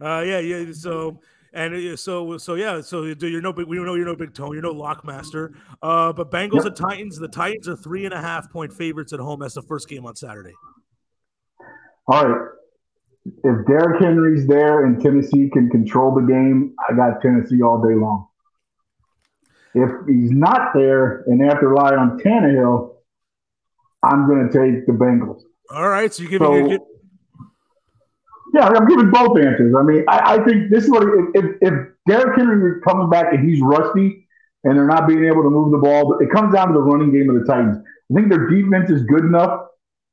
[0.00, 0.72] Uh, yeah, yeah.
[0.72, 1.20] So
[1.54, 2.80] and uh, so so yeah.
[2.82, 3.66] So you- you're no big.
[3.66, 4.52] We know you're no big tone.
[4.52, 5.54] You're no lockmaster.
[5.80, 6.66] Uh, but Bengals Yep.
[6.66, 7.16] and Titans.
[7.18, 9.40] The Titans are three and a half point favorites at home.
[9.40, 10.52] That's the first game on Saturday.
[12.08, 12.48] All right.
[13.26, 17.94] If Derrick Henry's there and Tennessee can control the game, I got Tennessee all day
[17.94, 18.26] long.
[19.74, 22.94] If he's not there and they have to rely on Tannehill,
[24.02, 25.40] I'm going to take the Bengals.
[25.70, 26.12] All right.
[26.12, 26.78] So you give So- me.
[28.52, 29.74] Yeah, I'm giving both answers.
[29.76, 31.74] I mean, I, I think this is what if, if, if
[32.06, 34.28] Derrick Henry comes back and he's rusty
[34.62, 37.12] and they're not being able to move the ball, it comes down to the running
[37.12, 37.78] game of the Titans.
[37.78, 39.62] I think their defense is good enough.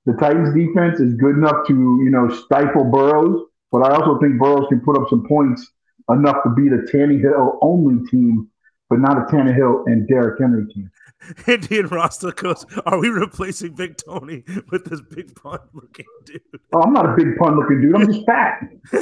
[0.05, 4.39] The Titans' defense is good enough to you know stifle Burrows, but I also think
[4.39, 5.65] Burrows can put up some points
[6.09, 8.49] enough to beat a Tannehill only team,
[8.89, 10.89] but not a Tannehill and Derrick Henry team.
[11.47, 12.65] Indian Rasta goes.
[12.85, 16.41] Are we replacing Big Tony with this big pun looking dude?
[16.73, 17.95] Oh, I'm not a big pun looking dude.
[17.95, 18.59] I'm just fat.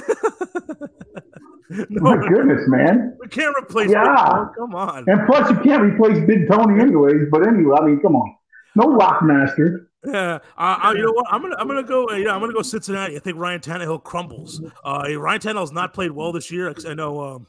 [1.89, 3.17] no, My goodness, man.
[3.21, 3.87] we can't replace.
[3.87, 4.47] Big Yeah.
[4.57, 5.05] Come on.
[5.07, 7.27] And plus, you can't replace Big Tony anyways.
[7.31, 8.35] But anyway, I mean, come on,
[8.75, 9.85] no Lockmaster.
[10.05, 11.25] Yeah, uh, uh, you know what?
[11.29, 12.09] I'm gonna I'm gonna go.
[12.09, 13.17] Uh, yeah, I'm gonna go Cincinnati.
[13.17, 14.61] I think Ryan Tannehill crumbles.
[14.85, 16.73] Uh, Ryan Tannehill's not played well this year.
[16.87, 17.19] I know.
[17.19, 17.47] Um,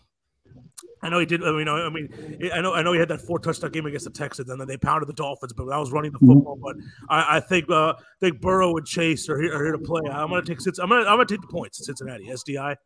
[1.02, 1.42] I know he did.
[1.44, 2.74] I mean, I mean, I know.
[2.74, 5.08] I know he had that four touchdown game against the Texans, and then they pounded
[5.08, 5.52] the Dolphins.
[5.52, 6.58] But I was running the football.
[6.60, 6.76] But
[7.08, 10.02] I, I think uh, I think Burrow and Chase are here, are here to play.
[10.10, 10.58] I'm gonna take.
[10.80, 11.84] I'm gonna I'm gonna take the points.
[11.86, 12.76] Cincinnati SDI.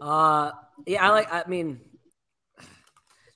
[0.00, 0.52] Uh,
[0.86, 1.32] yeah, I like.
[1.32, 1.80] I mean,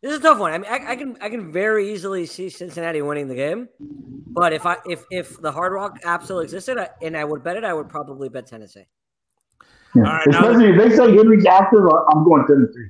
[0.02, 0.52] this is a tough one.
[0.52, 4.52] I mean, I, I can I can very easily see Cincinnati winning the game, but
[4.52, 7.56] if I if if the Hard Rock app still existed I, and I would bet
[7.56, 8.86] it, I would probably bet Tennessee.
[9.94, 10.02] Yeah.
[10.04, 12.86] All right, now- Especially if they say Henry's active, I- I'm going Tennessee.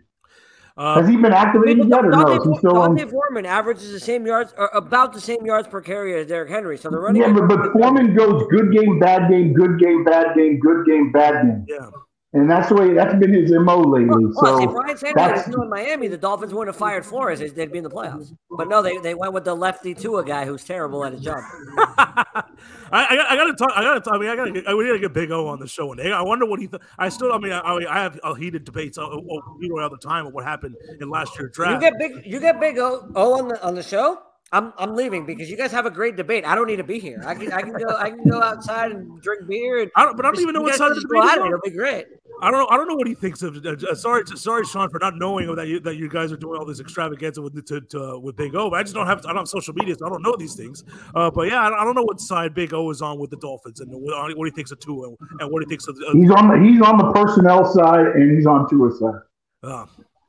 [0.77, 2.29] Uh, Has he been I activated mean, yet or no?
[2.29, 2.95] Is he Dante, still on?
[2.95, 6.49] D'Onta Foreman averages the same yards or about the same yards per carry as Derrick
[6.49, 6.79] Henry.
[6.79, 10.35] So the running Yeah, but, but Foreman goes good game, bad game, good game, bad
[10.37, 11.67] game, good game, bad game.
[11.69, 11.91] yeah.
[12.33, 14.09] And that's the way that's been his mo lately.
[14.09, 16.09] Well, see, So Brian Sanders that's- was still in Miami.
[16.09, 17.41] The Dolphins wouldn't have fired Flores.
[17.41, 18.33] They'd be in the playoffs.
[18.51, 21.43] But no, they, they went with the lefty Tua guy who's terrible at his job.
[21.77, 22.45] I,
[22.93, 23.73] I, got- I gotta talk.
[23.75, 24.01] I gotta.
[24.01, 24.53] talk- I mean, I gotta.
[24.53, 26.13] Get, we gotta get Big O on the show one day.
[26.13, 26.67] I wonder what he.
[26.67, 27.33] Th- I still.
[27.33, 29.17] I mean, I, I have uh, heated debates uh, uh,
[29.61, 31.81] you know, all the time of what happened in last year's You draft.
[31.81, 32.27] get big.
[32.27, 34.19] You get big O, o on the on the show.
[34.53, 36.45] I'm I'm leaving because you guys have a great debate.
[36.45, 37.23] I don't need to be here.
[37.25, 39.83] I can I can go I can go outside and drink beer.
[39.83, 41.23] And I don't, but I don't even know what side can of the debate go
[41.23, 41.41] he's at it.
[41.43, 41.47] on.
[41.49, 42.07] It'll be great.
[42.43, 42.69] I don't know.
[42.69, 43.65] I don't know what he thinks of.
[43.65, 46.59] Uh, uh, sorry, sorry, Sean, for not knowing that you that you guys are doing
[46.59, 48.71] all this extravaganza with to, to, with Big O.
[48.71, 49.19] But I just don't have.
[49.25, 50.85] I don't have social media, so I don't know these things.
[51.15, 53.37] Uh, but yeah, I, I don't know what side Big O is on with the
[53.37, 55.97] Dolphins and what, what he thinks of Tua and, and what he thinks of.
[55.97, 59.21] Uh, he's on the he's on the personnel side and he's on Tua's side.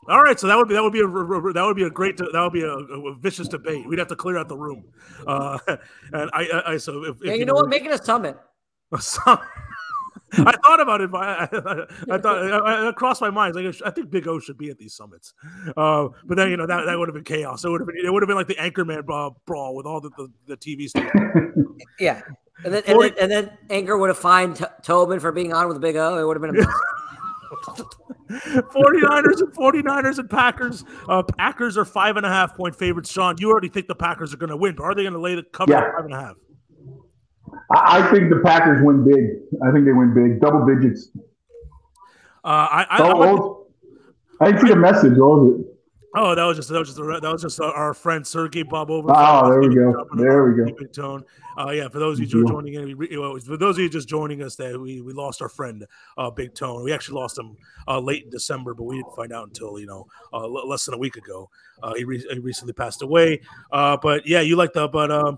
[0.08, 2.18] All right, so that would be that would be a that would be a great
[2.18, 3.88] that would be a, a vicious debate.
[3.88, 4.84] We'd have to clear out the room.
[5.28, 7.70] Uh, and I, I, I so if, Yeah, if you know what?
[7.70, 8.38] Make it a summit.
[9.00, 9.40] Some-
[10.34, 13.54] I thought about it, but I, I, I thought I, I crossed my mind.
[13.54, 15.34] Like I think Big O should be at these summits,
[15.76, 17.66] uh, but then you know that, that would have been chaos.
[17.66, 20.00] It would have been it would have been like the Anchorman uh, brawl with all
[20.00, 21.82] the, the, the TV stations.
[22.00, 22.22] Yeah.
[22.64, 25.68] And then, and then, and then Anchor would have fined T- Tobin for being on
[25.68, 26.18] with Big O.
[26.18, 26.68] It would have been a
[28.30, 30.84] 49ers and 49ers and Packers.
[31.08, 33.12] Uh, Packers are five and a half point favorites.
[33.12, 35.20] Sean, you already think the Packers are going to win, but are they going to
[35.20, 35.92] lay the cover Yeah.
[35.96, 36.36] five and a half?
[37.74, 39.60] I, I think the Packers win big.
[39.68, 41.10] I think they win big, double digits.
[42.44, 43.68] Uh, I, I, Oh,
[44.40, 45.14] I I didn't see the message.
[45.18, 45.68] What was it?
[46.14, 49.10] Oh, that was just that was just that was just our friend Sergey Bob over.
[49.10, 50.06] Oh, there we go.
[50.16, 50.78] There we go.
[50.78, 51.24] Big tone.
[51.58, 53.08] Uh, yeah, for those of you Good who are joining in, we,
[53.40, 55.86] for those of you just joining us, that we, we lost our friend
[56.18, 56.84] uh, Big Tone.
[56.84, 57.56] We actually lost him
[57.88, 60.86] uh, late in December, but we didn't find out until you know uh, l- less
[60.86, 61.50] than a week ago.
[61.82, 63.40] Uh, he, re- he recently passed away.
[63.72, 65.38] Uh, but yeah, you like the but um,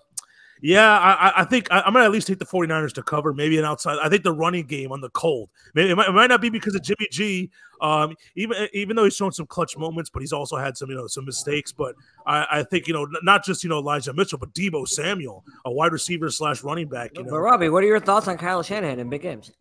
[0.65, 3.59] yeah, I, I- think I, I'm gonna at least take the 49ers to cover, maybe
[3.59, 3.97] an outside.
[4.01, 5.49] I think the running game on the cold.
[5.75, 7.51] Maybe it might, it might not be because of Jimmy G.
[7.81, 10.95] Um, even even though he's shown some clutch moments, but he's also had some you
[10.95, 11.73] know some mistakes.
[11.73, 11.95] But
[12.25, 15.71] I, I think you know not just you know Elijah Mitchell, but Deebo Samuel, a
[15.71, 17.11] wide receiver slash running back.
[17.15, 19.51] You But know, Robbie, what are your thoughts on Kyle Shanahan in big games?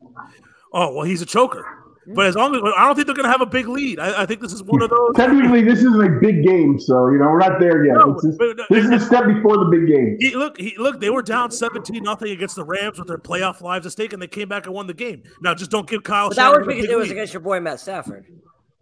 [0.72, 1.81] oh well, he's a choker.
[2.06, 4.00] But as long as I don't think they're gonna have a big lead.
[4.00, 5.10] I, I think this is one of those.
[5.14, 7.94] Technically, this isn't a big game, so you know we're not there yet.
[7.94, 10.16] No, It's just- but- uh, this is a step before the big game.
[10.18, 13.60] He, look, he, look, they were down 17 nothing against the Rams with their playoff
[13.60, 15.22] lives at stake, and they came back and won the game.
[15.42, 16.28] Now, just don't give Kyle.
[16.28, 17.12] But that was Shanahan a because it was lead.
[17.12, 18.26] against your boy Matt Stafford.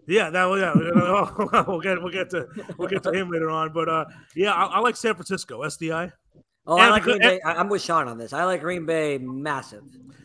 [0.06, 1.62] Yeah, that was yeah.
[1.68, 4.64] we'll get we'll get to we'll get to him later on, but uh, yeah, I,
[4.64, 6.10] I like San Francisco SDI,
[6.70, 7.40] Oh, I And like the- Green Bay.
[7.44, 8.32] I- I'm with Sean on this.
[8.32, 9.82] I like Green Bay massive.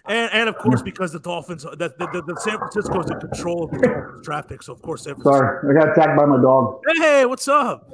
[0.08, 3.20] and and of course because the Dolphins that the, the, the San Francisco is in
[3.20, 5.38] control of the Dolphins draft pick, so of course San Francisco.
[5.40, 6.80] Sorry, I got attacked by my dog.
[6.98, 7.90] Hey, what's up?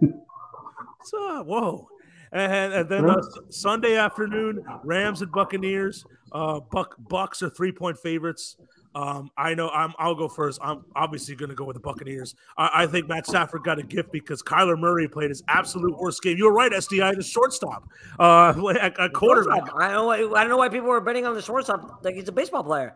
[0.00, 1.46] what's up?
[1.46, 1.88] Whoa.
[2.32, 6.04] And, and then uh, Sunday afternoon, Rams and Buccaneers.
[6.32, 8.56] Uh, Buck Bucks are three point favorites.
[8.96, 9.92] Um, I know I'm.
[9.98, 10.58] I'll go first.
[10.62, 12.34] I'm obviously going to go with the Buccaneers.
[12.56, 16.22] I, I think Matt Stafford got a gift because Kyler Murray played his absolute worst
[16.22, 16.38] game.
[16.38, 17.86] You were right, SDI, the shortstop,
[18.18, 20.06] uh, a, a quarterback, I don't know.
[20.06, 22.64] Why, I don't know why people were betting on the shortstop like he's a baseball
[22.64, 22.94] player.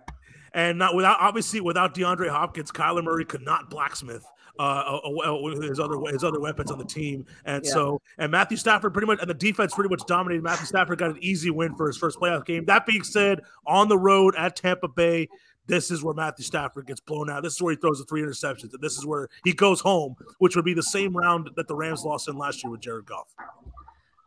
[0.55, 4.25] and not without obviously without DeAndre Hopkins, Kyler Murray could not blacksmith
[4.59, 7.71] uh, uh, uh, his other his other weapons on the team, and Yeah.
[7.73, 10.43] so and Matthew Stafford pretty much and the defense pretty much dominated.
[10.43, 12.65] Matthew Stafford got an easy win for his first playoff game.
[12.67, 15.29] That being said, on the road at Tampa Bay.
[15.71, 17.45] This is where Matthew Stafford gets blown out.
[17.45, 18.73] This is where he throws the three interceptions.
[18.73, 21.77] And this is where he goes home, which would be the same round that the
[21.77, 23.29] Rams lost in last year with Jared Goff.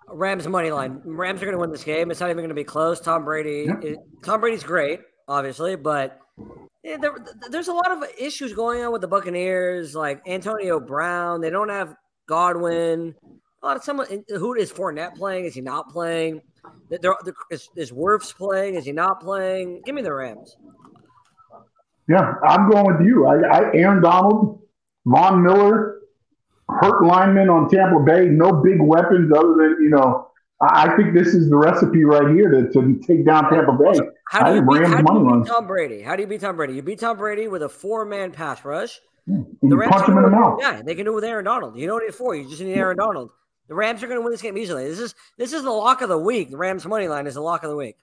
[0.07, 1.01] Rams money line.
[1.03, 2.11] Rams are going to win this game.
[2.11, 2.99] It's not even going to be close.
[2.99, 3.67] Tom Brady.
[3.81, 6.19] it- Tom Brady's great, obviously, but
[6.83, 7.13] yeah, there,
[7.49, 11.41] there's a lot of issues going on with the Buccaneers, like Antonio Brown.
[11.41, 11.95] They don't have
[12.27, 13.15] Godwin.
[13.61, 15.45] A lot of someone eh, who is Fournette playing?
[15.45, 16.41] Is he not playing?
[16.89, 18.75] There, there, is, is Wirfs playing?
[18.75, 19.81] Is he not playing?
[19.85, 20.55] Give me the Rams.
[22.07, 23.25] Yeah, I'm going with you.
[23.25, 24.61] I, I Aaron Donald,
[25.05, 25.99] Von Miller,
[26.69, 30.29] hurt lineman on Tampa Bay, no big weapons other than you know.
[30.61, 33.99] I, I think this is the recipe right here to, to take down Tampa Bay.
[34.27, 36.01] How do you beat, how do you beat Tom Brady?
[36.01, 36.73] How do you beat Tom Brady?
[36.73, 38.99] You beat Tom Brady with a four-man pass rush.
[39.25, 40.59] And you punch him in the mouth.
[40.61, 41.77] Yeah, they can do it with Aaron Donald.
[41.77, 42.35] You don't need four.
[42.35, 43.29] You just need Aaron Donald.
[43.69, 44.87] The Rams are going to win this game easily.
[44.87, 46.51] This is this is the lock of the week.
[46.51, 47.95] The Rams money line is the lock of the week.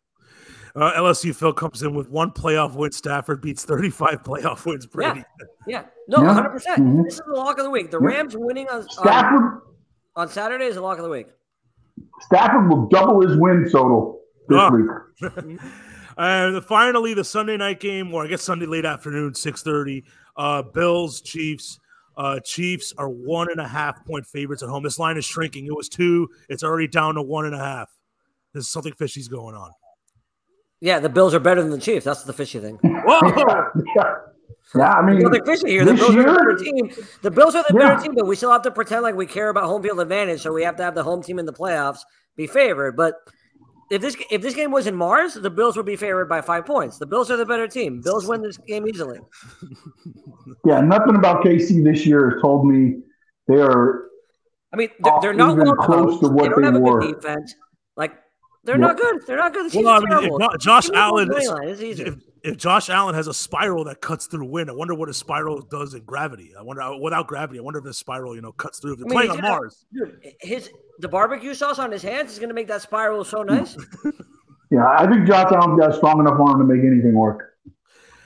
[0.76, 2.92] Uh, LSU Phil comes in with one playoff win.
[2.92, 4.86] Stafford beats 35 playoff wins.
[4.86, 5.24] Brady.
[5.66, 6.26] Yeah, no, Yeah.
[6.28, 6.50] 100.
[6.50, 7.04] percent Mhm.
[7.04, 7.90] This is the lock of the week.
[7.90, 8.06] The Yeah.
[8.08, 9.60] Rams winning on, on Stafford
[10.16, 11.28] on Saturday is the lock of the week.
[12.20, 14.70] Stafford will double his win total this Ah.
[14.70, 15.60] week.
[16.18, 20.04] And finally, the Sunday night game, or I guess Sunday late afternoon, six thirty.
[20.36, 21.78] Uh, Bills Chiefs.
[22.14, 24.82] Uh, Chiefs are one and a half point favorites at home.
[24.82, 25.64] This line is shrinking.
[25.66, 26.28] It was two.
[26.50, 27.90] It's already down to one and a half.
[28.52, 29.70] There's something fishy's going on.
[30.80, 32.04] Yeah, the Bills are better than the Chiefs.
[32.06, 32.78] That's the fishy thing.
[32.82, 33.20] Whoa!
[33.96, 34.14] yeah.
[34.72, 35.84] Yeah, I mean, Nothing fishy here.
[35.84, 36.90] The this Bills are the better team.
[37.22, 37.88] The Bills are the Yeah.
[37.88, 40.42] better team, but we still have to pretend like we care about home field advantage.
[40.42, 42.00] So we have to have the home team in the playoffs
[42.36, 42.96] be favored.
[42.96, 43.14] But
[43.90, 46.66] if this if this game was in Mars, the Bills would be favored by five
[46.66, 46.98] points.
[46.98, 48.00] The Bills are the better team.
[48.00, 49.18] Bills win this game easily.
[50.64, 52.98] yeah, nothing about KC this year has told me
[53.48, 54.04] they are.
[54.72, 56.22] I mean, they're, they're not even well close coached.
[56.22, 57.00] to what they don't they have a were.
[57.00, 57.54] good defense.
[58.62, 58.80] Like they're Yep.
[58.80, 59.26] not good.
[59.26, 59.70] They're not good.
[59.72, 60.48] The Well, I mean, if terrible.
[60.58, 61.68] Josh the Allen is- line.
[61.68, 62.02] It's easy.
[62.04, 65.14] if, if Josh Allen has a spiral that cuts through wind, I wonder what a
[65.14, 66.52] spiral does in gravity.
[66.58, 67.58] I wonder uh, without gravity.
[67.58, 68.92] I wonder if the spiral, you know, cuts through.
[68.94, 72.02] If they're I mean, playing on gonna- Mars, Dude, his the barbecue sauce on his
[72.02, 73.76] hands is going to make that spiral so nice.
[74.72, 77.49] Yeah, I think Josh Allen's got a strong enough arm to make anything work.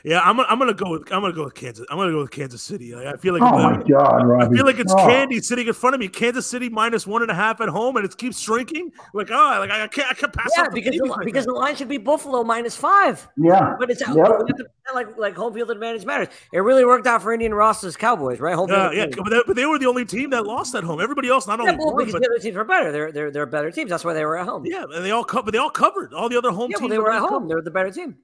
[0.04, 1.86] Yeah, I'm, gonna- I'm gonna go with I'm gonna go with Kansas.
[1.90, 2.94] I'm gonna go with Kansas City.
[2.94, 5.06] Like, I feel like Oh my God, I feel like it's Oh.
[5.06, 6.08] candy sitting in front of me.
[6.08, 8.92] Kansas City minus one and a half at home, and it keeps shrinking.
[9.14, 11.52] Like oh, like I can't I can't pass yeah, because the, like because that.
[11.52, 13.26] the line should be Buffalo minus five.
[13.36, 14.16] Yeah, But it's out.
[14.16, 14.26] Yep.
[14.26, 16.28] we have to pretend like like home field advantage matters.
[16.52, 18.54] It really worked out for Indian Ross's Cowboys, right?
[18.54, 20.84] Home field Uh, yeah, but they, but they were the only team that lost at
[20.84, 21.00] home.
[21.00, 22.92] Everybody else not only well, won, because but the other teams were better.
[22.92, 23.90] They're they're they're better teams.
[23.90, 24.66] That's why they were at home.
[24.66, 25.52] yeah, and they all covered.
[25.52, 26.12] They all covered.
[26.12, 27.48] All the other home Yeah, well, teams they were at both home.
[27.48, 28.16] They were the better team.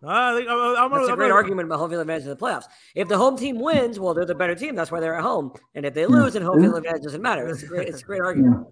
[0.00, 0.12] Covered.
[0.12, 2.24] I think, I, I'm That's gonna- a I'm great gonna- argument about home field advantage
[2.24, 2.64] in the playoffs.
[2.94, 4.74] If the home team wins, well, they're the better team.
[4.74, 5.52] That's why they're at home.
[5.74, 7.48] And if they lose, then home field advantage doesn't matter.
[7.48, 8.66] It's a great, it's a great argument.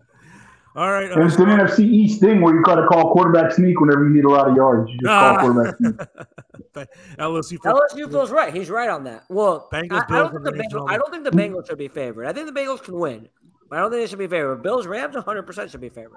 [0.75, 1.11] All right.
[1.13, 4.15] And it's an NFC East thing where you got to call quarterback sneak whenever you
[4.15, 4.91] need a lot of yards.
[4.91, 5.37] You just Ah.
[5.37, 5.95] call quarterback sneak.
[7.19, 7.51] LSU.
[7.63, 7.81] football.
[7.93, 8.55] LSU feels right.
[8.55, 9.25] He's right on that.
[9.29, 10.95] Well, I, Bengals, I Bills, don't think the and Rams Bengals, only.
[10.95, 12.25] I don't think the Bengals should be favored.
[12.27, 13.29] I think the Bengals can win,
[13.69, 14.63] but I don't think they should be favored.
[14.63, 16.17] Bills Rams 100 percent should be favored.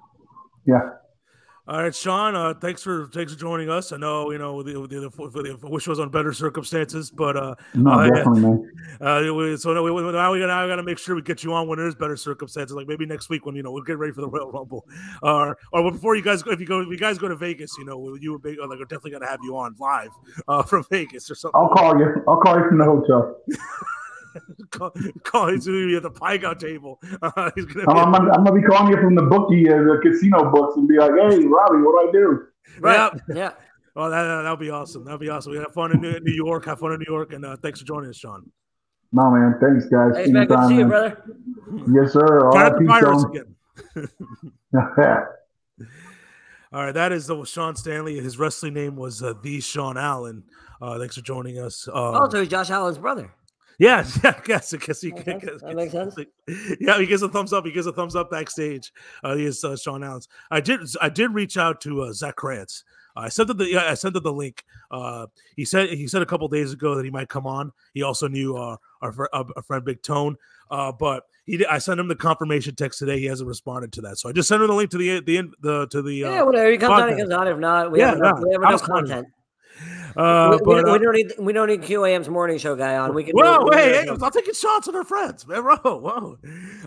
[0.65, 0.91] Yeah.
[1.67, 2.35] All right, Sean.
[2.35, 3.91] Uh, thanks for thanks for joining us.
[3.91, 7.55] I know you know the, the, the, the wish was on better circumstances, but uh,
[7.73, 8.69] No, uh, definitely.
[9.01, 11.43] Uh, we- so no, we, now we got now got to make sure we get
[11.43, 13.97] you on when there's better circumstances, like maybe next week when you know we'll get
[13.97, 14.87] ready for the Royal Rumble,
[15.23, 17.75] or or before you guys go if you go if you guys go to Vegas,
[17.79, 20.11] you know you were like we're definitely gonna have you on live
[20.47, 21.59] uh, from Vegas or something.
[21.59, 22.23] I'll call you.
[22.27, 23.35] I'll call you from the hotel.
[24.71, 24.91] Call,
[25.23, 26.99] call he's at the pie table.
[27.21, 29.77] Uh, he's gonna I'm, be, I'm, I'm gonna be calling you from the bookie, uh,
[29.77, 32.45] the casino books, and be like, "Hey, Robbie, what do I do?"
[32.79, 33.11] Right.
[33.33, 33.51] Yeah.
[33.95, 35.05] Oh, that that'll be awesome.
[35.05, 35.53] That'll be awesome.
[35.53, 36.65] We have fun in New, New York.
[36.65, 38.49] Have fun in New York, and uh, thanks for joining us, Sean.
[39.13, 39.55] No, man.
[39.61, 40.11] Thanks, guys.
[40.13, 40.47] Thanks, man.
[40.47, 41.23] Good to see you, brother.
[41.93, 42.45] Yes, sir.
[42.47, 43.31] All Try right, not to peace, fire us Sean.
[43.31, 43.55] again.
[44.97, 45.25] Yeah.
[46.73, 48.19] All right, that is the Sean Stanley.
[48.19, 50.43] His wrestling name was uh, the Sean Allen.
[50.81, 51.87] Uh, thanks for joining us.
[51.87, 53.31] Uh, Oh, so he's Josh Allen's brother.
[53.79, 56.15] Yeah, yeah, I guess, guess he, Okay, I guess- that makes sense.
[56.79, 57.65] Yeah, he gives a thumbs up.
[57.65, 58.91] He gives a thumbs up backstage.
[59.23, 60.27] Uh, he is uh, Sean Allen's.
[60.51, 62.83] I did, I did reach out to uh, Zach Krantz.
[63.17, 64.65] I sent him the, I sent him the link.
[64.91, 67.71] Uh, he said, he said a couple days ago that he might come on.
[67.93, 70.35] He also knew uh, our, fr- uh, our friend Big Tone.
[70.69, 73.19] Uh, but he, did, I sent him the confirmation text today.
[73.19, 75.49] He hasn't responded to that, so I just sent him the link to the, the,
[75.61, 76.25] the to the.
[76.25, 76.71] Uh, yeah, whatever.
[76.71, 77.47] He comes on, he comes on.
[77.47, 79.27] If not, we Yeah, have enough, no, we have enough content.
[80.15, 82.95] Uh, we, we- but, we uh, don't need we don't need QAM's morning show guy
[82.97, 83.13] on.
[83.13, 83.33] We can.
[83.35, 84.07] Whoa, we hey, hey.
[84.09, 85.63] I'm taking shots at our friends, man.
[85.63, 86.37] Whoa, whoa.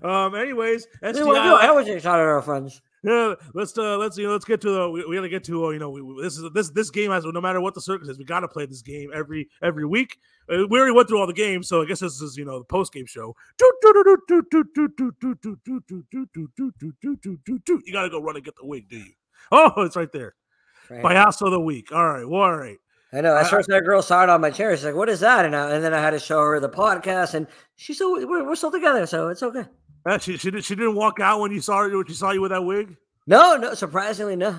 [0.09, 1.33] Um, anyways, What do you do?
[1.37, 2.81] I SDI, always take a shot at our friends.
[3.05, 4.91] yeah, let's uh, let's you know, let's get to the.
[4.91, 7.11] We, we gotta get to uh, you know, we, we- this is this this game
[7.11, 10.19] has no matter what the circus is we gotta play this game every every week.
[10.51, 12.59] Uh, we already went through all the games, so I guess this is you know
[12.59, 13.37] the post game show.
[17.85, 19.13] You gotta go run and get the wig, do you?
[19.53, 20.35] Oh, it's right there.
[20.91, 21.03] Right.
[21.03, 21.93] Payaso of the week.
[21.93, 22.79] All right, well, all right.
[23.13, 23.35] I know.
[23.35, 24.75] I I- first that girl saw it on my chair.
[24.77, 26.69] She's like, "What is that?" And, I, and then I had to show her the
[26.69, 27.47] podcast, and
[27.77, 29.65] she's still we're, we're still together, so it's okay.
[30.07, 32.31] Uh, she she, did, she didn't walk out when you saw her when she saw
[32.33, 32.97] you with that wig.
[33.27, 34.57] No, no, surprisingly, no.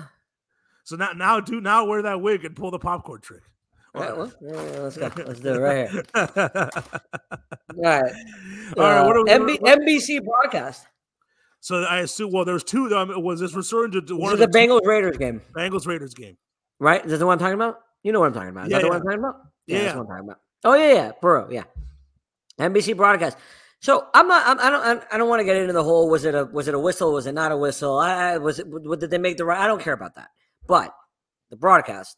[0.84, 3.42] So now now do now wear that wig and pull the popcorn trick.
[3.94, 5.10] All right, well, yeah, yeah, let's go.
[5.26, 6.04] Let's do it right here.
[6.14, 6.28] All
[7.76, 7.76] right.
[7.76, 8.12] All right,
[8.76, 10.86] Uh, what are we- MB, what- NBC broadcast.
[11.60, 12.94] So I assume well, there's two.
[12.96, 16.14] Um, was this referring to one is of the the Bengals Raiders game, Bengals Raiders
[16.14, 16.36] game?
[16.78, 17.04] right?
[17.04, 17.80] Is that the one I'm talking about?
[18.02, 18.66] You know what I'm talking about.
[18.66, 18.90] Is Yeah, that the yeah.
[18.90, 19.36] one I'm talking about?
[19.66, 19.94] Yeah, that's yeah.
[19.96, 20.38] what I'm talking about.
[20.64, 21.64] Oh yeah, yeah, Burrow, yeah.
[22.58, 23.36] NBC broadcast.
[23.80, 24.46] So I'm not.
[24.46, 25.04] I'm, I don't.
[25.12, 26.08] I don't want to get into the whole.
[26.10, 26.44] Was it a?
[26.46, 27.12] Was it a whistle?
[27.12, 27.98] Was it not a whistle?
[27.98, 28.66] I, I was it.
[28.66, 29.58] What, did they make the right?
[29.58, 30.28] I don't care about that.
[30.66, 30.94] But
[31.50, 32.16] the broadcast.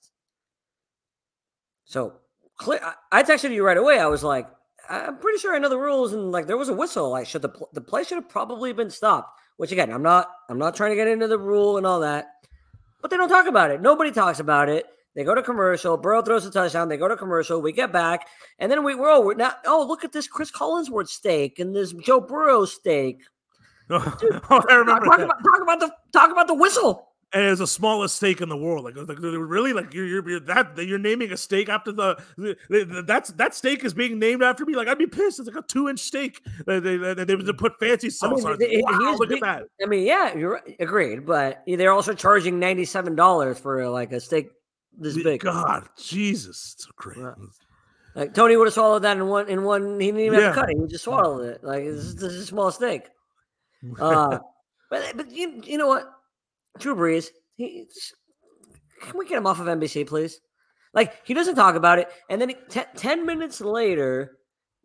[1.84, 2.14] So
[2.58, 2.80] clear.
[2.82, 3.98] I, I texted you right away.
[3.98, 4.48] I was like,
[4.88, 7.10] I'm pretty sure I know the rules, and like there was a whistle.
[7.10, 9.38] Like, should the pl- the play should have probably been stopped?
[9.56, 10.28] Which again, I'm not.
[10.48, 12.26] I'm not trying to get into the rule and all that.
[13.00, 13.80] But they don't talk about it.
[13.80, 14.86] Nobody talks about it.
[15.14, 15.96] They go to commercial.
[15.96, 16.88] Burrow throws a touchdown.
[16.88, 17.60] They go to commercial.
[17.60, 18.26] We get back,
[18.58, 19.58] and then we we're oh we're not.
[19.66, 23.22] Oh, look at this Chris Collinsworth steak and this Joe Burrow steak.
[23.90, 27.11] oh, I Talk, remember talk about, talk about the talk about the whistle.
[27.34, 28.84] And it's the smallest steak in the world.
[28.84, 32.22] Like, like really, like you're, you're, you're that you're naming a steak after the,
[33.06, 34.74] that's that steak is being named after me.
[34.74, 35.38] Like I'd be pissed.
[35.38, 36.42] It's like a two inch steak.
[36.66, 38.84] They they, they, they, put fancy I sauce mean, on it- it- it.
[38.84, 39.64] Wow, look big- at that.
[39.82, 40.76] I mean, yeah, you're right.
[40.78, 44.50] agreed, but they're also charging ninety seven dollars for like a steak
[44.98, 45.40] this big.
[45.40, 47.16] God, Jesus, it's.
[47.18, 47.34] Yeah.
[48.14, 49.98] Like Tony would have swallowed that in one in one.
[49.98, 50.48] He didn't even have Yeah.
[50.50, 50.76] to cut it.
[50.78, 51.64] He just swallowed it.
[51.64, 53.08] Like this is, this is a small steak.
[53.98, 54.38] Uh,
[54.90, 56.12] but but you you know what,
[56.78, 57.28] Drew Brees.
[57.56, 57.86] He
[59.02, 60.40] can we get him off of NBC, please?
[60.94, 64.38] Like he doesn't talk about it, and then he- te- ten minutes later,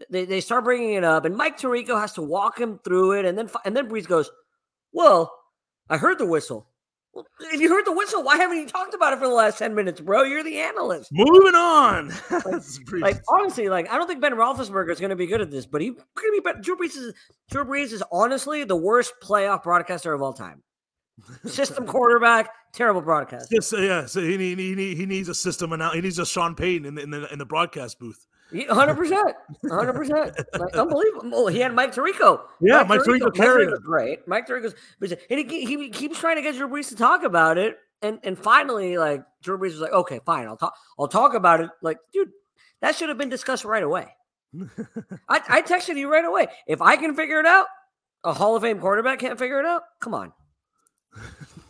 [0.10, 3.26] they, they start bringing it up, and Mike Tirico has to walk him through it,
[3.26, 4.30] and then and then Brees goes,
[4.94, 5.34] "Well,
[5.90, 6.70] I heard the whistle."
[7.14, 9.58] Well, if you heard the whistle, why haven't you talked about it for the last
[9.58, 10.24] ten minutes, bro?
[10.24, 11.10] You're the analyst.
[11.12, 12.10] Moving on.
[12.86, 15.50] Pretty- Like honestly, like I don't think Ben Roethlisberger is going to be good at
[15.52, 16.60] this, but he's going to be better.
[16.60, 17.14] Drew Brees is
[17.50, 20.62] Drew Brees is honestly the worst playoff broadcaster of all time.
[21.46, 23.48] System quarterback, terrible broadcast.
[23.52, 24.06] Yes, uh, yeah.
[24.06, 26.96] So he, need- he, he needs a system and he needs a Sean Payton in
[26.96, 28.26] the, in the in the broadcast booth.
[28.70, 29.36] Hundred percent,
[29.70, 30.40] hundred percent,
[30.74, 31.48] unbelievable.
[31.48, 32.42] He had Mike Tirico.
[32.62, 34.28] Yeah, Mike Tirico carried Tirico's great.
[34.28, 37.78] Mike Tirico's, and he, he keeps trying to get Drew Brees to talk about it,
[38.02, 41.60] and and finally, like Drew Brees was like, okay, fine, I'll talk, I'll talk about
[41.60, 41.70] it.
[41.82, 42.30] Like, dude,
[42.80, 44.08] that should have been discussed right away.
[45.28, 46.48] I, I texted you right away.
[46.68, 47.66] If I can figure it out,
[48.24, 49.82] a Hall of Fame quarterback can't figure it out.
[50.00, 50.32] Come on,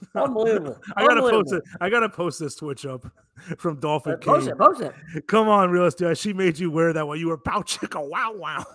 [0.16, 0.78] unbelievable.
[0.96, 1.64] I gotta post it.
[1.82, 3.06] I gotta post this Twitch up
[3.58, 4.52] from Dolphin Uh, Post King.
[4.54, 5.28] it, post it.
[5.28, 6.18] Come on, real estate.
[6.18, 8.66] She made you wear that while you were bow chicka wow wow.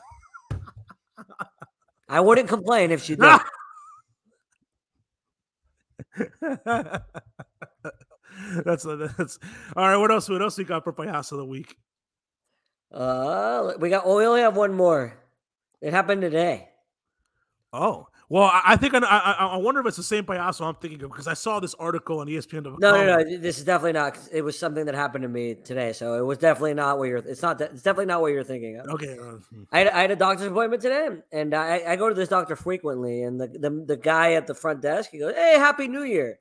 [2.09, 3.41] I wouldn't complain if she did.
[8.65, 9.39] that's that's
[9.77, 9.97] all right.
[9.97, 10.29] What else?
[10.29, 11.77] What else we got for Payaso of the week?
[12.93, 14.03] Uh, we got.
[14.05, 15.17] Oh, we only have one more.
[15.81, 16.69] It happened today.
[17.73, 21.03] Oh, well, I, think I, I I wonder if it's the same payaso I'm thinking
[21.03, 22.65] of because I saw this article on ESPN.
[22.65, 23.39] No, no, no.
[23.39, 24.19] This is definitely not.
[24.33, 27.19] It was something that happened to me today, so it was definitely not what you're.
[27.19, 27.61] It's not.
[27.61, 28.87] It's definitely not what you're thinking of.
[28.87, 29.17] Okay.
[29.17, 29.65] hmm.
[29.71, 32.57] I had, I had a doctor's appointment today, and I, I go to this doctor
[32.57, 36.05] frequently, and the, the the guy at the front desk, he goes, "Hey, Happy New
[36.05, 36.39] Year,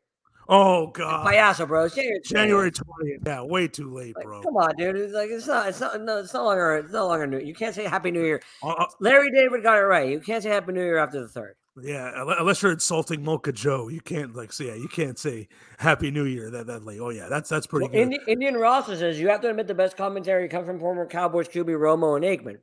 [0.47, 1.27] Oh God.
[1.27, 1.85] payaso, bro.
[1.85, 3.27] It's January 20th." January 20th.
[3.27, 4.41] Yeah, way too late, Like, bro.
[4.41, 4.95] come on, dude.
[4.95, 5.67] It's like it's not.
[5.67, 5.99] It's not.
[6.01, 6.77] No, it's no longer.
[6.77, 7.39] It's no longer new.
[7.39, 8.41] You can't say Happy New Year.
[8.63, 10.09] Uh, uh, Larry David got it right.
[10.09, 11.55] You can't say Happy New Year after the third.
[11.81, 16.11] Yeah, unless you're insulting Mocha Joe, you can't like say yeah, you can't say Happy
[16.11, 16.99] New Year that that late.
[16.99, 18.01] Oh yeah, that's that's pretty Well, good.
[18.01, 21.47] Indi- Indian Roster says you have to admit the best commentary comes from former Cowboys
[21.47, 22.57] QB Romo and Aikman.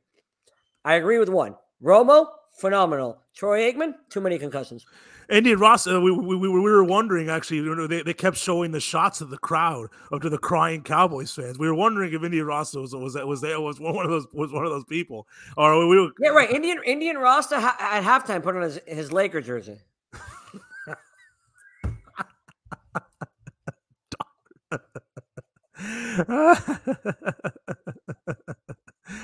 [0.85, 1.55] I agree with one.
[1.83, 2.27] Romo,
[2.59, 3.21] phenomenal.
[3.35, 4.85] Troy Aikman, too many concussions.
[5.29, 8.79] Indian Ross, uh, we, we, we, we were wondering actually, they, they kept showing the
[8.79, 11.59] shots of the crowd of to the crying Cowboys fans.
[11.59, 14.51] We were wondering if Indian Ross was was was there was one of those was
[14.51, 16.49] one of those people, or we were Yeah, right.
[16.49, 19.77] Indian Indian Rasta ha- at halftime put on his, his Laker jersey.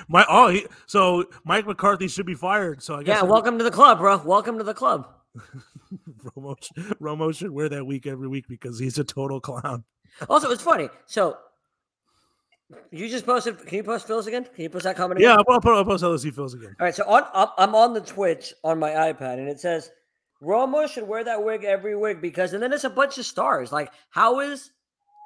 [0.08, 2.82] My oh, he, so Mike McCarthy should be fired.
[2.82, 4.22] So I guess Yeah, welcome to the club, bro.
[4.24, 5.08] Welcome to the club.
[6.36, 6.56] Romo,
[7.02, 9.84] Romo should wear that week every week because he's a total clown.
[10.30, 10.88] Also, it's funny.
[11.08, 11.38] So
[12.89, 13.58] you just posted.
[13.65, 14.45] Can you post Phil's again?
[14.45, 15.19] Can you post that comment?
[15.19, 15.32] Again?
[15.32, 16.74] Yeah, I'll, I'll, I'll post LSU Phil's again.
[16.80, 17.24] All right, so on
[17.58, 19.91] I'm on the Twitch on my iPad, and it says
[20.41, 23.74] Romo should wear that wig every week because, and then it's a bunch of stars.
[23.74, 24.71] Like, how is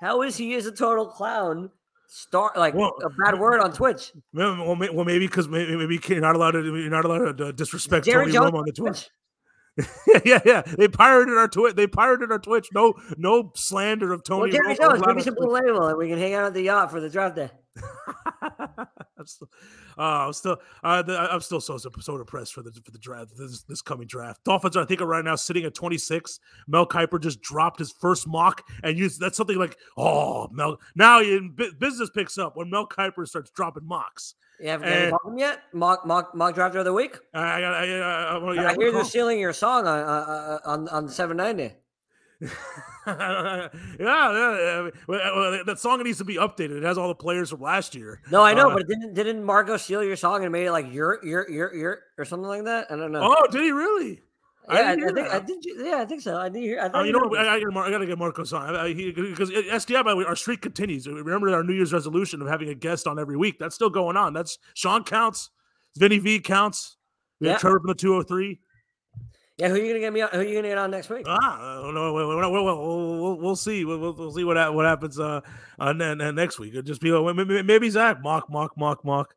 [0.02, 1.69] how is he is a total clown?
[2.08, 4.12] Star like Well- a bad word on Twitch.
[4.34, 7.38] Well, well, may- well, maybe because maybe, maybe you're not allowed to you're not allowed
[7.38, 9.08] to uh, disrespect Jerry Tony Jones Romo on the Twitch.
[10.25, 11.75] yeah, yeah, they pirated our Twitch.
[11.75, 12.67] They pirated our Twitch.
[12.73, 14.77] No, no slander of Well, Tony Jerry Romo.
[14.77, 16.92] Jones, allowed maybe on some blue label, and we can hang out at the yacht
[16.92, 17.50] for the draft day.
[18.42, 19.50] I'm still,
[19.98, 23.32] uh, I'm still, uh, the, I'm still so so depressed for the for the draft
[23.38, 24.44] this this coming draft.
[24.44, 26.40] Dolphins, are I think, are right now sitting at 26.
[26.67, 30.77] Mel Kiper just dropped his first mock, and you that's something like, oh, Mel.
[30.96, 34.36] Now in bu- business picks up when Mel Kiper starts dropping mocks.
[34.60, 35.62] You haven't uh, him yet?
[35.74, 37.18] Mock mock mock drafter of the week.
[37.34, 40.04] I, I, I, I, I, well, yeah, I hear they're stealing your song on uh,
[40.04, 41.76] uh, on on 790.
[43.06, 43.68] yeah,
[44.00, 46.78] yeah, well, well, that song needs to be updated.
[46.78, 48.22] It has all the players from last year.
[48.32, 50.92] No, I know, Uh, but didn't didn't Marco steal your song and made it like
[50.94, 52.92] your your your your or something like that?
[52.92, 53.22] I don't know.
[53.24, 54.22] Oh, did he really?
[54.68, 55.66] I yeah, I, think I did.
[55.66, 56.38] You, yeah, I think so.
[56.38, 56.80] I did hear.
[56.80, 57.40] I Oh, you know what?
[57.40, 60.62] I, I, gotta, I gotta get Marcos on because SDI, by the way, our streak
[60.62, 61.08] continues.
[61.08, 63.58] Remember our New Year's resolution of having a guest on every week.
[63.58, 64.34] That's still going on.
[64.34, 65.50] That's Sean counts,
[65.98, 66.98] Vinny V counts.
[67.40, 67.60] We have Yeah.
[67.60, 68.60] Trevor from the 203.
[69.58, 70.22] Yeah, who are you gonna get me?
[70.22, 71.26] On, who are you gonna get on next week?
[71.28, 73.84] Ah, no, we'll, we'll, we'll, we'll, see.
[73.84, 75.42] We'll, we'll, see what what happens uh,
[75.80, 76.70] uh ne- ne- next week.
[76.70, 79.36] It'll just be maybe, maybe Zach mock mock mock mock.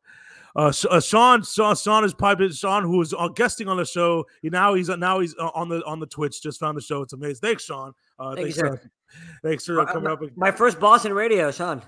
[0.55, 4.25] Uh, uh, Sean, Sean, Sean is probably Sean, who was uh, guesting on the show.
[4.41, 6.41] He, now he's now he's uh, on the on the Twitch.
[6.41, 7.01] Just found the show.
[7.01, 7.41] It's amazing.
[7.41, 7.93] Thanks, Sean.
[8.19, 8.73] Uh, Thank you, thanks, sir.
[8.73, 10.19] uh, thanks for uh, coming up.
[10.35, 11.81] My first Boston radio, Sean.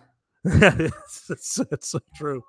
[0.46, 2.44] it's, it's, it's so true.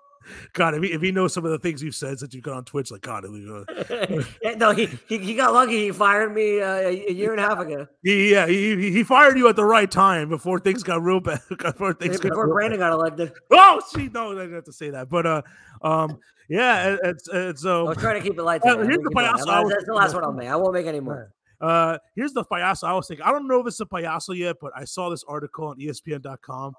[0.52, 2.56] God, if he, if he knows some of the things you've said since you've gone
[2.58, 3.28] on Twitch, like God, uh,
[4.56, 5.84] no, he, he he got lucky.
[5.86, 7.86] He fired me uh, a, year and a half ago.
[8.02, 11.40] he, yeah, he, he fired you at the right time before things got real bad.
[11.58, 14.72] Before things got Before real Brandon got elected, Oh, see, no, I didn't have to
[14.72, 15.42] say that, but uh,
[15.82, 16.18] um,
[16.48, 18.62] yeah, it- it's it's I so was trying to keep it light.
[18.64, 19.48] Uh, here's the gonna keep it payaso.
[19.48, 20.48] I was That's the last one I'll make.
[20.48, 21.32] I won't make any more.
[21.60, 23.24] uh, here's the payaso I was thinking.
[23.26, 26.74] I don't know if it's a payaso yet, but I saw this article on ESPN.com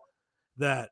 [0.58, 0.90] that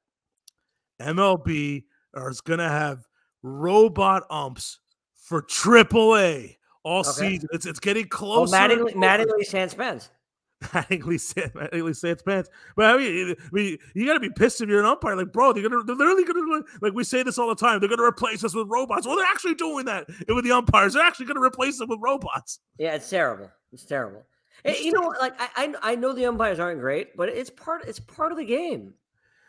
[1.01, 1.83] MLB
[2.15, 3.05] is gonna have
[3.43, 4.79] robot umps
[5.15, 7.09] for AAA all Okay.
[7.11, 7.49] season.
[7.51, 8.55] It's it's getting Oh, closer.
[8.55, 8.97] Mattingly, closer.
[8.97, 10.09] Mattingly.
[10.63, 12.49] Mattingly said, Mattingly said it's pants.
[12.75, 15.15] But I mean, I mean, you got to be pissed if you're an umpire.
[15.15, 17.79] Like, bro, they're gonna, they're literally gonna, like, we say this all the time.
[17.79, 19.05] They're gonna replace us with robots.
[19.05, 20.93] Well, they're actually doing that with the umpires.
[20.93, 22.59] They're actually gonna replace them with robots.
[22.79, 23.51] Yeah, it's terrible.
[23.73, 24.25] It's terrible.
[24.63, 27.83] Eh, you know, like I, I I know the umpires aren't great, but it's part
[27.87, 28.93] it's part of the game.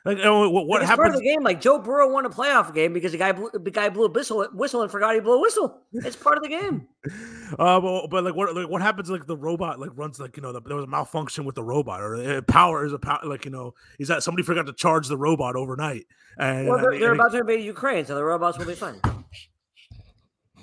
[0.07, 1.43] Like, what, what Like, it's part of the game.
[1.43, 4.11] Like Joe Burrow won a playoff game because the guy blew, the guy blew a
[4.11, 5.83] whistle whistle and forgot he blew a whistle.
[5.93, 6.87] It's part of the game.
[7.61, 9.09] Uh, but, but like, what, like, what happens?
[9.09, 11.63] Like, the robot like runs like you know, the, there was a malfunction with the
[11.63, 13.21] robot, or uh, power is a power.
[13.23, 16.07] Like, you know, is that somebody forgot to charge the robot overnight?
[16.39, 18.67] And, Well, they're, it- they're and it- about to invade Ukraine, so the robots will
[18.67, 19.01] be fine.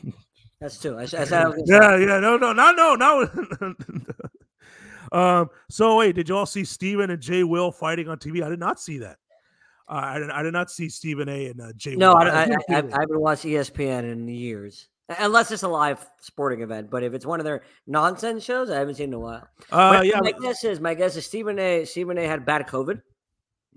[0.59, 0.97] That's two.
[0.97, 3.75] I, I said I Yeah, yeah, no, no, no, no, no.
[5.17, 5.49] um.
[5.69, 8.43] So wait, did you all see Stephen and Jay Will fighting on TV?
[8.43, 9.17] I did not see that.
[9.87, 10.29] Uh, I did.
[10.29, 11.47] I did not see Stephen A.
[11.47, 11.95] and uh, Jay.
[11.95, 12.17] No, Will.
[12.23, 12.97] I, I, I, see I've, that.
[12.97, 14.87] I haven't watched ESPN in years,
[15.19, 16.89] unless it's a live sporting event.
[16.89, 19.47] But if it's one of their nonsense shows, I haven't seen in a while.
[19.71, 20.19] uh, My- yeah.
[20.21, 21.83] my guess is my guess is Stephen A.
[21.85, 22.25] Stephen A.
[22.25, 23.01] had bad COVID.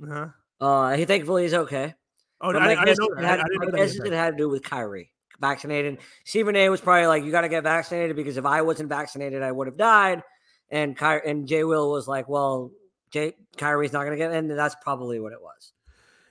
[0.04, 0.28] uh-huh.
[0.58, 1.94] Uh, he thankfully he's okay.
[2.40, 3.16] Oh, But I, I guess didn't know.
[3.16, 5.10] is it I, had, I didn't know guess is it had to do with Kyrie
[5.40, 5.98] vaccinated.
[6.24, 6.68] Stephen A.
[6.70, 9.66] was probably like, "You got to get vaccinated because if I wasn't vaccinated, I would
[9.66, 10.22] have died."
[10.70, 12.70] And Ky- and Jay Will was like, "Well,
[13.10, 15.72] Jay Kyrie's not going to get," and that's probably what it was.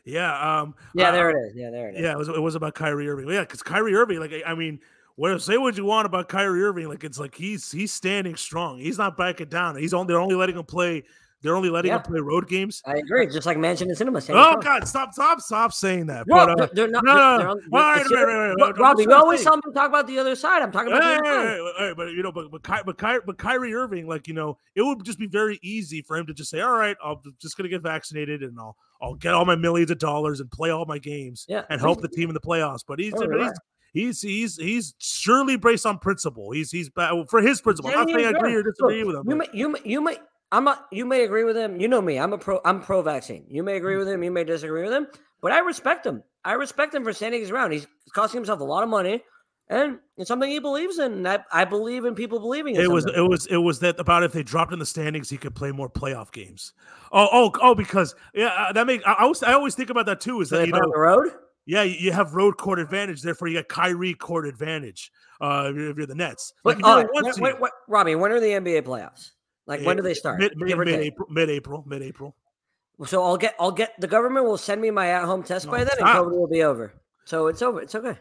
[0.06, 0.60] Yeah.
[0.60, 0.76] Um.
[0.94, 1.56] Yeah, uh, there it is.
[1.56, 2.02] Yeah, there it is.
[2.02, 2.30] Yeah, it was.
[2.30, 3.30] It was about Kyrie Irving.
[3.30, 4.80] Yeah, because Kyrie Irving, like, I mean,
[5.16, 6.88] what say what you want about Kyrie Irving?
[6.88, 8.78] Like, it's like he's he's standing strong.
[8.80, 9.76] He's not backing down.
[9.76, 11.04] He's only they're only letting him play.
[11.46, 11.98] They're only letting Yeah.
[11.98, 12.82] him play road games.
[12.88, 13.28] I agree.
[13.28, 14.26] Just like Manchin and Sinema.
[14.34, 14.60] Oh.
[14.60, 14.88] God!
[14.88, 15.14] Stop!
[15.14, 15.40] Stop!
[15.42, 16.26] Stop saying that.
[16.26, 17.04] Bro, but, uh, they're, not.
[17.06, 17.54] no, no,
[18.58, 18.72] no.
[18.72, 20.64] Robbie, you always tell me to talk about the other side.
[20.64, 21.74] I'm talking about the Hey, other hey, side.
[21.78, 24.34] hey, hey, but you know, but but, Ky, but, Ky, but Kyrie Irving, like you
[24.34, 27.18] know, it would just be very easy for him to just say, "All right, I'm
[27.40, 30.72] just gonna get vaccinated and I'll I'll get all my millions of dollars and play
[30.72, 33.40] all my games Yeah, and help the team in the playoffs." But he's Oh, but
[33.94, 36.52] he's, he's he's he's surely based on principle.
[36.52, 36.90] He's he's
[37.30, 37.92] for his principle.
[37.92, 39.30] I'm not saying I agree or disagree with him.
[39.30, 40.18] You may, you may, you may,
[40.56, 40.88] I'm not.
[40.90, 41.82] You may agree with him.
[41.82, 42.18] You know me.
[42.18, 42.62] I'm a pro.
[42.64, 43.46] I'm pro vaccine.
[43.50, 44.24] You may agree with him.
[44.24, 45.08] You may disagree with him.
[45.42, 46.24] But I respect him.
[46.46, 47.74] I respect him for standing his ground.
[47.74, 49.22] He's costing himself a lot of money,
[49.68, 51.12] and it's something he believes in.
[51.12, 54.00] And I, I believe in people believing in It was it was it was that
[54.00, 56.72] about if they dropped in the standings, he could play more playoff games.
[57.12, 60.06] Oh oh oh, because yeah, uh, that make I, I always I always think about
[60.06, 60.40] that too.
[60.40, 61.32] Is So that you know on the road.
[61.66, 63.24] Yeah, you have road court advantage.
[63.24, 65.12] Therefore, you got Kyrie court advantage.
[65.42, 68.16] Uh, if you're- the Nets, But like if all you're right, when, when, when, Robbie,
[68.16, 69.32] when are the NBA playoffs?
[69.68, 70.40] Like when do they start?
[70.40, 71.00] Mid mid take.
[71.00, 72.36] April, mid April, mid April.
[73.06, 75.80] So I'll get I'll get the government will send me my at home test by
[75.80, 76.08] No, then, and.
[76.08, 76.94] COVID will be over.
[77.26, 77.82] So it's over.
[77.82, 78.18] It's okay.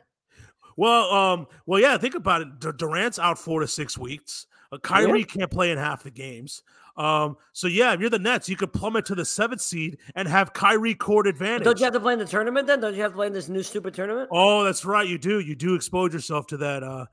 [0.77, 1.97] Well, um, well, yeah.
[1.99, 2.59] Think about it.
[2.59, 4.47] Dur- Durant's out four to six weeks.
[4.73, 6.63] Uh, Kyrie can't play in half the games.
[6.97, 10.27] Um, so yeah, if you're the Nets, you could plummet to the seventh seed and
[10.29, 11.65] have Kyrie court advantage.
[11.65, 12.81] Don't you have to play in the tournament then?
[12.81, 14.29] Don't you have to play in this new stupid tournament?
[14.33, 15.07] Oh, that's right.
[15.07, 15.41] You do.
[15.41, 16.83] You do expose yourself to that.
[16.83, 17.07] Uh,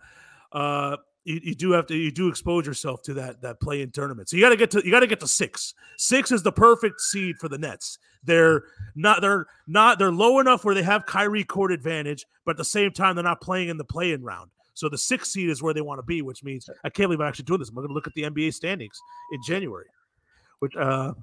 [0.51, 1.95] uh, you, you do have to.
[1.95, 4.29] You do expose yourself to that that play in tournament.
[4.29, 4.81] So you got to get to.
[4.83, 5.73] You got to get to six.
[5.97, 7.99] Six is the perfect seed for the Nets.
[8.23, 8.63] They're
[8.95, 9.21] not.
[9.21, 9.99] They're not.
[9.99, 13.23] They're low enough where they have Kyrie court advantage, but at the same time, they're
[13.23, 14.49] not playing in the play-in round.
[14.73, 17.21] So the sixth seed is where they want to be, which means I can't believe
[17.21, 17.69] I'm actually doing this.
[17.69, 18.99] I'm going to look at the NBA standings
[19.31, 19.87] in January,
[20.59, 21.13] which uh,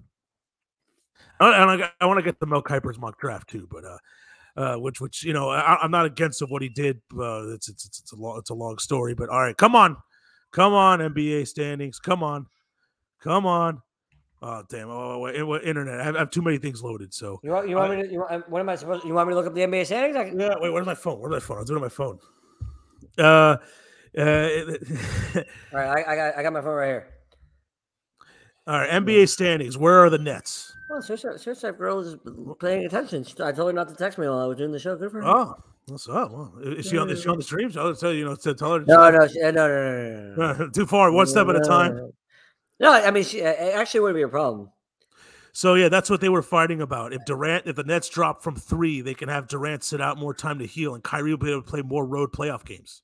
[1.41, 3.99] and I, I want to get the Mel Kiper's mock draft too, but uh,
[4.59, 7.01] uh, which which you know I, I'm not against of what he did.
[7.17, 9.77] Uh, it's, it's it's it's a long it's a long story, but all right, come
[9.77, 9.97] on,
[10.51, 12.47] come on, NBA standings, come on,
[13.23, 13.81] come on.
[14.43, 14.91] Oh damn!
[14.91, 16.01] Oh, wait, wait, internet.
[16.01, 17.15] I have, I have too many things loaded.
[17.15, 18.13] So You want, you want me to?
[18.13, 19.05] You want, what am I supposed?
[19.05, 20.17] You want me to look up the NBA standings?
[20.17, 21.21] I can, yeah, wait, where's my phone?
[21.21, 21.59] Where's my phone?
[21.59, 22.19] I'll do it on my phone.
[23.17, 23.57] Uh,
[24.17, 24.19] uh,
[25.37, 27.09] all right, I, I got I got my phone right here.
[28.67, 29.79] all right, NBA standings.
[29.79, 30.73] Where are the Nets?
[30.89, 32.17] Well, Surfside Surfside girl is
[32.61, 33.25] paying attention.
[33.25, 34.97] She- I told her not to text me while I was doing the show.
[34.97, 35.29] Good for her.
[35.29, 35.55] Oh,
[35.87, 36.31] what's up?
[36.33, 37.11] Well, is she on?
[37.11, 37.77] Is she on the streams?
[37.77, 38.21] I'll tell you.
[38.21, 38.85] You know, to tell her.
[38.87, 40.69] No, no, she, no, no, no, no, no.
[40.75, 41.13] Too far.
[41.13, 42.13] One step at a time.
[42.81, 44.71] No, I mean, she, it actually wouldn't be a problem.
[45.53, 47.13] So yeah, that's what they were fighting about.
[47.13, 50.33] If Durant, if the Nets drop from three, they can have Durant sit out more
[50.33, 53.03] time to heal, and Kyrie will be able to play more road playoff games.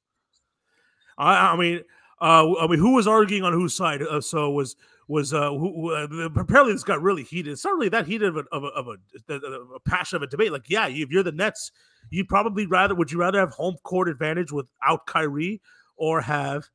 [1.18, 1.80] I, I mean,
[2.20, 4.01] uh, I mean, who was arguing on whose side?
[4.01, 4.76] Uh, so was
[5.09, 7.52] was uh, who, who, uh, apparently this got really heated.
[7.52, 10.26] It's not really that heated of a of a, of a, a passion of a
[10.26, 10.52] debate.
[10.52, 11.70] Like, yeah, if you're the Nets,
[12.11, 15.61] you'd probably rather would you rather have home court advantage without Kyrie
[15.96, 16.68] or have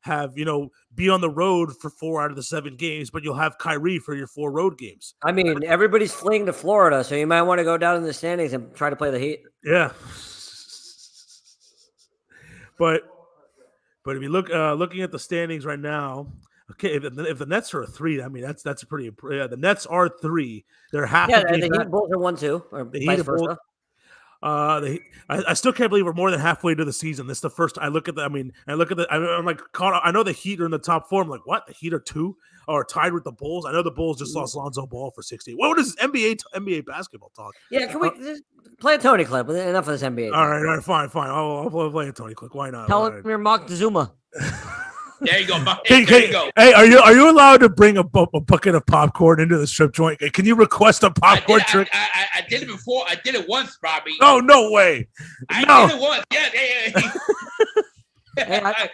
[0.00, 3.22] have you know be on the road for four out of the seven games, but
[3.22, 5.14] you'll have Kyrie for your four road games.
[5.22, 8.12] I mean, everybody's fleeing to Florida, so you might want to go down in the
[8.12, 9.42] standings and try to play the Heat.
[9.64, 9.92] Yeah,
[12.78, 13.02] but
[14.04, 16.26] but if you look uh looking at the standings right now,
[16.72, 19.46] okay, if, if the Nets are a three, I mean that's that's a pretty yeah.
[19.46, 20.64] The Nets are three.
[20.92, 21.30] They're half.
[21.30, 21.56] Yeah, the.
[21.56, 23.58] Heat Bulls are one two, or The vice versa.
[24.42, 27.26] Uh, the, I, I still can't believe we're more than halfway to the season.
[27.26, 28.22] This is the first I look at the.
[28.22, 29.06] I mean, I look at the.
[29.12, 31.22] I'm, I'm like, caught, I know the Heat are in the top four.
[31.22, 31.66] I'm like, what?
[31.66, 33.66] The Heat are two or tied with the Bulls.
[33.66, 35.54] I know the Bulls just lost Lonzo Ball for 60.
[35.54, 37.54] What is NBA NBA basketball talk?
[37.70, 38.42] Yeah, can we just
[38.78, 39.48] play a Tony clip?
[39.48, 40.30] Enough of this NBA.
[40.30, 41.28] uh, All right, all right, fine, fine.
[41.28, 42.54] I'll, I'll play, a Tony clip.
[42.54, 42.86] Why not?
[42.86, 43.24] Tell him right.
[43.26, 44.12] you're Mark Zuma.
[45.20, 45.58] There you go.
[45.62, 46.50] bu- Hey, There hey, you go.
[46.56, 49.58] hey, are you are you allowed to bring a, bu- a bucket of popcorn into
[49.58, 50.18] the strip joint?
[50.32, 51.88] Can you request a popcorn I, trick?
[51.92, 53.04] I, I, I did it before.
[53.08, 54.16] I did it once, Robbie.
[54.22, 55.08] Oh no way!
[55.50, 55.88] I no.
[55.88, 56.24] did it once.
[56.32, 57.12] Yeah, yeah, yeah.
[58.46, 58.90] Hey, I-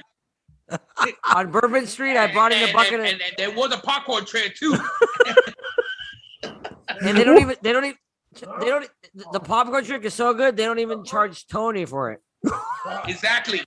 [1.35, 3.79] On Bourbon Street, I brought in a bucket and, of, and, and there was a
[3.79, 4.74] popcorn tray too.
[6.43, 7.97] and they don't even they don't even
[8.61, 8.89] they don't
[9.33, 12.20] the popcorn trick is so good they don't even charge Tony for it.
[13.07, 13.62] exactly.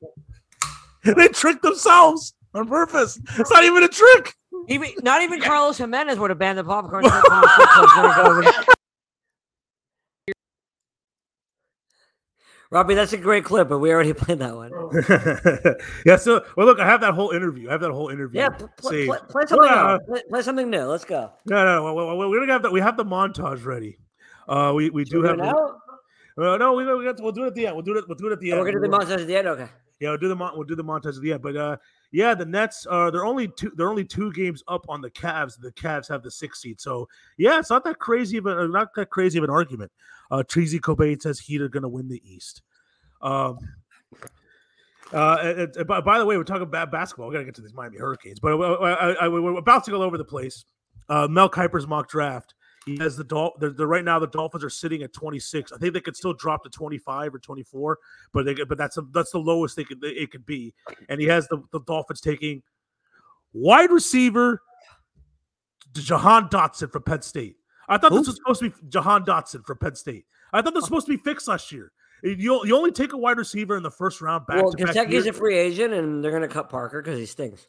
[1.04, 3.20] They tricked themselves on purpose.
[3.38, 4.34] It's not even a trick.
[4.68, 7.94] Even not even Carlos Gimenez would have banned the popcorn trick from the strip clubs
[7.96, 8.74] during COVID.
[12.72, 14.72] Robbie, that's a great clip, but we already played that one.
[16.06, 16.18] yeah.
[16.18, 17.68] So, well, look, I have that whole interview.
[17.70, 18.42] I have that whole interview.
[18.42, 19.08] Yeah, pl- pl- saved.
[19.10, 20.04] play, play something Well, else.
[20.08, 20.84] Play, play something new.
[20.84, 21.32] Let's go.
[21.46, 21.94] No, no, no.
[21.96, 22.72] we- we- We're gonna have that.
[22.72, 23.98] We have the montage ready.
[24.48, 25.38] Uh, we we do we have.
[26.40, 26.54] It now?
[26.54, 27.76] Uh, no, we, we got to, we'll do it at the end.
[27.76, 28.06] We'll do it.
[28.08, 28.60] We'll do it at the end.
[28.60, 29.48] we're gonna do the montage at the end.
[29.48, 29.68] Okay.
[30.00, 31.42] Yeah, we'll do the mon- we'll do the montage at the end.
[31.42, 31.78] But uh,
[32.12, 35.60] yeah, the Nets are they're only two they're only two games up on the Cavs.
[35.60, 38.94] The Cavs have the sixth seed, so yeah, it's not that crazy of a not
[38.96, 39.92] that crazy of an argument.
[40.32, 42.62] Uh, Treasy Cobain says Heat are going to win the East.
[43.22, 43.58] Um,
[45.12, 47.28] uh, and- and by, by the way, we're talking about basketball.
[47.28, 49.94] We got to get to these Miami Hurricanes, but uh, I, I, I, we're bouncing
[49.94, 50.66] all over the place.
[51.10, 52.54] Uh, Mel Kiper's mock draft.
[52.98, 55.72] Has the Dol- they're, they're right now the Dolphins are sitting at 26.
[55.72, 57.98] I think they could still drop to 25 or 24,
[58.34, 60.74] but they but that's a, that's the lowest they could it could be.
[61.08, 62.64] And he has the, the Dolphins taking
[63.54, 64.62] wide receiver
[65.94, 67.56] Jahan Dotson from Penn State.
[67.88, 70.26] I thought this was supposed to be Jahan Dotson from Penn State.
[70.54, 71.92] I thought this was supposed to be fixed last year.
[72.24, 74.88] You, you only take a wide receiver in the first round back well, to back
[74.88, 75.28] Kentucky's years.
[75.28, 77.68] a free agent, and they're gonna cut Parker because he stinks.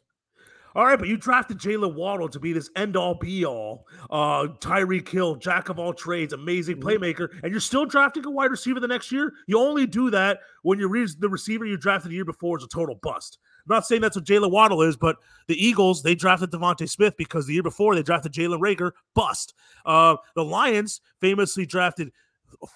[0.73, 4.47] All right, but you drafted Jalen Waddle to be this end all be all, uh,
[4.59, 6.87] Tyreek Hill, jack of all trades, amazing Mm-hmm.
[6.87, 9.33] playmaker, and you're still drafting a wide receiver the next year.
[9.47, 12.63] You only do that when you re- the receiver you drafted the year before is
[12.63, 13.39] a total bust.
[13.67, 15.17] I'm not saying that's what Jalen Waddle is, but
[15.47, 19.53] the Eagles they drafted DeVonta Smith because the year before they drafted Jalen Reagor, bust.
[19.85, 22.11] Uh, the Lions famously drafted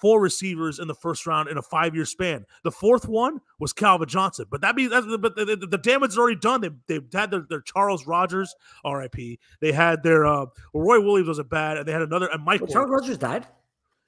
[0.01, 2.45] four receivers in the first round in a five-year span.
[2.63, 6.11] The fourth one was Calvin Johnson, but that means that's, but the, the, the damage
[6.11, 6.61] is already done.
[6.61, 9.39] They they've had their, their Charles Rogers, R.I.P.
[9.61, 12.61] They had their uh, Roy Williams wasn't bad, and they had another and Mike.
[12.61, 13.47] Well, Charles Rogers died.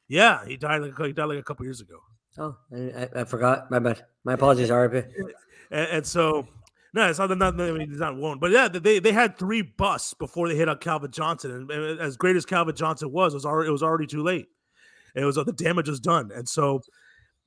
[0.07, 1.97] Yeah, he died like he died like a couple years ago,
[2.37, 3.71] Oh, I, I, I forgot.
[3.71, 4.03] My bad.
[4.23, 5.11] My apologies, RIP.
[5.71, 6.47] and, and so.
[6.93, 7.59] No, it's not, not.
[7.59, 10.69] I mean, he's not one, but yeah, they they had three busts before they hit
[10.69, 13.71] on Calvin Johnson, and, and as great as Calvin Johnson was, it was already it
[13.71, 14.47] was already too late.
[15.17, 16.81] It was uh, the damage was done, and so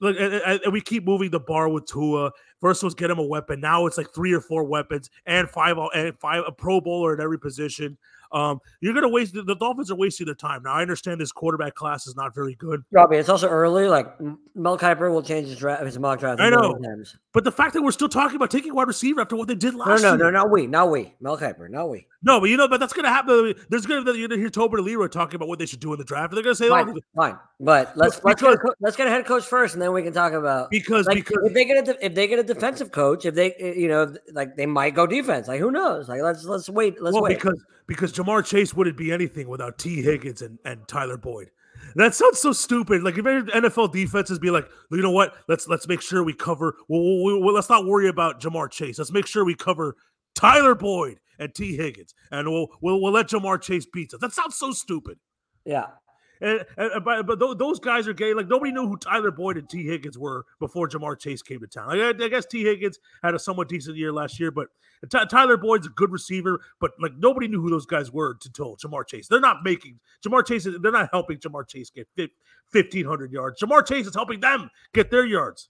[0.01, 2.33] look, and, and- and we keep moving the bar with Tua.
[2.61, 3.61] First was get him a weapon.
[3.61, 7.21] Now it's like three or four weapons and five and five a Pro Bowler at
[7.21, 7.97] every position.
[8.33, 10.63] Um, you're gonna waste the, the Dolphins are wasting their time.
[10.65, 13.89] Now I understand this quarterback class is not very good, Robbie, it's also early.
[13.89, 14.21] Like
[14.55, 16.41] Mel Kiper will change his draft, his mock draft.
[16.41, 16.79] I know.
[16.79, 17.17] Times.
[17.33, 19.75] but the fact that we're still talking about taking wide receiver after what they did
[19.75, 21.15] last no, year, no, not we, not we.
[21.21, 22.07] Mel Kiper, not we.
[22.23, 23.55] no, but you know, but that's gonna happen.
[23.69, 25.93] There's gonna be you're gonna hear Tobin and Leroy talking about what they should do
[25.93, 26.33] in the draft.
[26.33, 27.39] They're gonna say, Fine, oh, fine.
[27.59, 30.13] But let's let's get, a let's get a head coach first, and then we can
[30.13, 33.27] talk about because like because if they get a if they get a defensive coach,
[33.27, 35.49] if they you know like they might go defense.
[35.49, 36.09] Like who knows?
[36.09, 37.01] Like let's let's wait.
[37.03, 37.37] Let's well, wait.
[37.37, 41.51] because because Ja'Marr Chase wouldn't be anything without Tee Higgins and, and Tyler Boyd.
[41.97, 43.03] That sounds so stupid.
[43.03, 45.35] Like if NFL defenses be like, you know what?
[45.49, 46.77] Let's let's make sure we cover.
[46.89, 48.97] Well, well, let's not worry about Ja'Marr Chase.
[48.99, 49.97] Let's make sure we cover
[50.37, 54.21] Tyler Boyd and Tee Higgins, and we'll we'll, we'll let Ja'Marr Chase beat us.
[54.21, 55.19] That sounds so stupid.
[55.65, 55.87] yeah.
[56.41, 58.33] And, and but, but those guys are gay.
[58.35, 61.67] Like nobody knew who Tyler Boyd and Tee Higgins were before Ja'Marr Chase came to
[61.67, 61.89] town.
[61.89, 64.69] Like, I, I guess Tee Higgins had a somewhat decent year last year, but
[65.11, 66.61] Ty- Tyler Boyd's a good receiver.
[66.81, 69.29] But like nobody knew who those guys were until Ja'Marr Chase.
[69.29, 70.67] They're not making Ja'Marr Chase.
[70.81, 72.09] They're not helping Ja'Marr Chase get
[72.71, 73.61] fifteen hundred yards.
[73.61, 75.69] Ja'Marr Chase is helping them get their yards.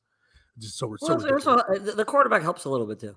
[0.58, 3.16] Just so, so Well, it's also- uh, the quarterback helps a little bit too.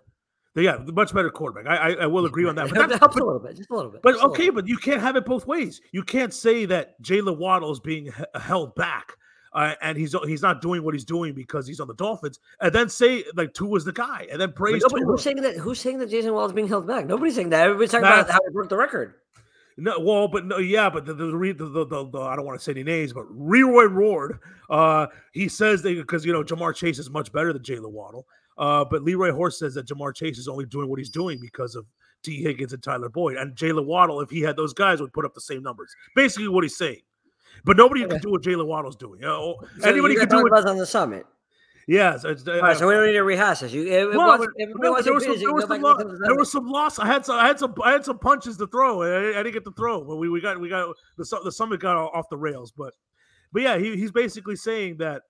[0.56, 1.66] Yeah, much better quarterback.
[1.68, 2.70] I I, I will agree on that.
[2.70, 4.02] But That helps a little bit, just a little bit.
[4.04, 5.82] But okay, but you can't have it both ways.
[5.92, 9.18] You can't say that Jalen Waddle is being h- held back
[9.54, 12.74] uh, and he's he's not doing what he's doing because he's on the Dolphins, and
[12.74, 15.12] then say like Tua's the guy, and then praise nobody- Tua.
[15.12, 15.58] who's saying that?
[15.58, 17.06] Who's saying that Jason Wall is being held back?
[17.06, 17.62] Nobody's saying that.
[17.66, 19.16] Everybody's talking That's- about how he broke the record.
[19.76, 22.60] No, well, but no, yeah, but the the, the, the, the, the I don't want
[22.60, 24.40] to say any names, but Leroy Ward,
[24.70, 28.28] uh, he says they because you know Ja'Marr Chase is much better than Jalen Waddle,
[28.58, 31.76] uh, but Leroy Horse says that Ja'Marr Chase is only doing what he's doing because
[31.76, 31.86] of
[32.24, 35.26] Tee Higgins and Tyler Boyd, and Jalen Waddle, if he had those guys, would put
[35.26, 35.94] up the same numbers.
[36.16, 37.02] Basically, what he's saying.
[37.66, 38.14] But nobody Okay.
[38.14, 39.22] can do what Jalen Waddle's doing.
[39.22, 40.48] So anybody can do it.
[40.48, 41.26] about on the summit.
[41.86, 43.74] Yeah, so uh, All right, so we don't need to rehash this.
[43.74, 45.82] You, if, well, watch, but- if but everybody no, there was some, there was some,
[45.82, 46.98] lo- and listen to the there was some loss.
[46.98, 49.02] I had some, I had some, I had some punches to throw.
[49.02, 51.82] I, I didn't get to throw, but we, we got, we got the the summit
[51.82, 52.72] got off the rails.
[52.72, 52.94] But,
[53.52, 55.24] but yeah, he, he's basically saying that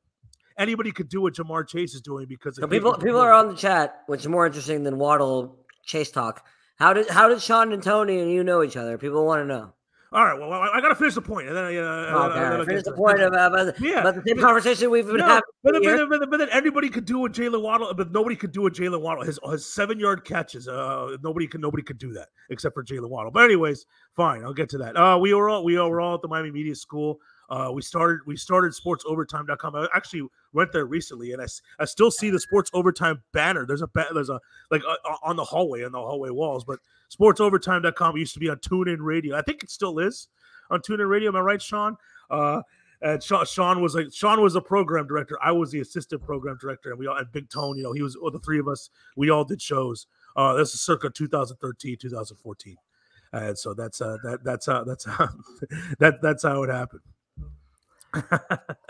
[0.58, 3.56] anybody could do what Ja'Marr Chase is doing because So people people are on the
[3.56, 6.46] chat, which is more interesting than Waddle Chase talk.
[6.78, 8.98] How did how did Sean and Tony and you know each other?
[8.98, 9.74] People want to know.
[10.12, 12.30] All right, well, I, I got to finish the point, and then I, uh, Oh,
[12.30, 12.54] okay, then.
[12.54, 15.26] I'll Finish the point about, about, Yeah, about the same but- conversation we've been No,
[15.26, 15.42] having.
[15.64, 18.62] but, but, but, but then anybody could do what Jalen Waddle, but nobody could do
[18.62, 19.24] what Jalen Waddle.
[19.24, 20.68] His his seven yard catches.
[20.68, 23.32] Uh, nobody can nobody could do that except for Jalen Waddle.
[23.32, 24.44] But anyways, fine.
[24.44, 24.96] I'll get to that.
[24.96, 27.20] Uh, we were all we were all at the Miami Media School.
[27.54, 29.76] Uh, we started we started sportsovertime.com.
[29.76, 30.24] I actually
[30.54, 31.46] went there recently, and I,
[31.78, 33.64] I still see the sports overtime banner.
[33.68, 34.40] There's a there's a
[34.72, 36.64] like uh, uh, on the hallway on the hallway walls.
[36.66, 36.80] But
[37.16, 39.38] sportsovertime.com used to be on TuneIn Radio.
[39.38, 40.30] I think it still is
[40.72, 41.30] on TuneIn Radio.
[41.30, 41.96] Am I right, Sean?
[42.32, 42.64] Uh,
[43.04, 45.38] and Sean, Sean was like Sean was a program director.
[45.40, 47.78] I was the assistant program director, and we all and Big Tone.
[47.78, 48.90] You know, he was well, the three of us.
[49.16, 50.08] We all did shows.
[50.36, 52.78] Uh, this is circa 2013, 2014,
[53.34, 55.30] and so that's uh that that's uh that's how
[56.00, 57.02] that that's how it happened.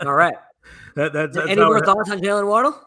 [0.00, 0.34] All right.
[0.96, 2.80] that, that, that's Any more thoughts on Jalen Waddle?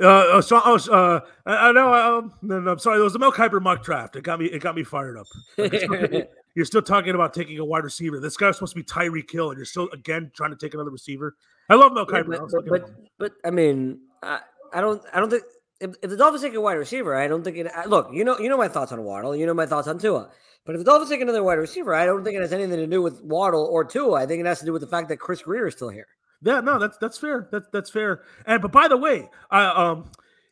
[0.00, 1.94] uh, uh, Sean, oh, uh, I, I know.
[1.94, 3.00] Um, no, no, I'm sorry.
[3.00, 4.16] It was the Mel Kiper mock draft.
[4.16, 4.46] It got me.
[4.46, 5.26] It got me fired up.
[5.56, 8.20] Like, you're still talking about taking a wide receiver.
[8.20, 10.90] This guy's supposed to be Tyreek Hill, and you're still again trying to take another
[10.90, 11.36] receiver.
[11.70, 12.18] I love Mel Kiper.
[12.18, 14.40] I but, was but, but, but, I mean, I,
[14.74, 15.44] I don't I don't think
[15.80, 17.70] if, if the Dolphins take a wide receiver, I don't think it.
[17.86, 19.36] Look, you know you know my thoughts on Waddle.
[19.36, 20.30] You know my thoughts on Tua.
[20.64, 22.86] But if the Dolphins take another wide receiver, I don't think it has anything to
[22.86, 24.14] do with Waddle or Tua.
[24.14, 26.08] I think it has to do with the fact that Chris Grier is still here.
[26.42, 27.48] Yeah, no, that's that's fair.
[27.52, 28.22] That's that's fair.
[28.46, 30.10] And but by the way, uh, um,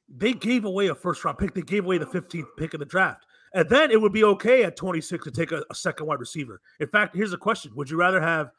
[0.09, 1.55] they gave away a first round pick.
[1.55, 4.65] They gave away the 15th pick in the draft, and then it would be okay
[4.65, 6.61] at 26 to take a, a second wide receiver.
[6.81, 8.51] In fact, here's a question: Would you rather have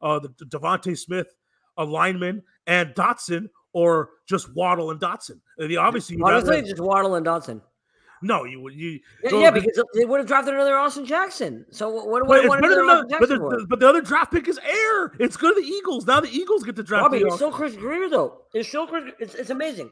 [0.00, 1.34] uh, the, the DeVonta Smith,
[1.76, 5.40] a lineman, and Dotson, or just Waddle and Dotson?
[5.58, 7.62] The- obviously, Honestly, have- just Waddle and Dodson.
[8.22, 9.00] no, you would you.
[9.24, 11.66] Yeah, so yeah, because they would have drafted another Austin Jackson.
[11.70, 12.06] So what?
[12.06, 14.32] What, but what, it's what better another than the, but, the, but the other draft
[14.32, 15.12] pick is air.
[15.18, 16.06] It's good to the Eagles.
[16.06, 17.04] Now the Eagles get to draft.
[17.04, 18.42] Bobby, the it's still Chris Grier though.
[18.54, 19.12] It's still Chris.
[19.18, 19.90] It's, it's amazing.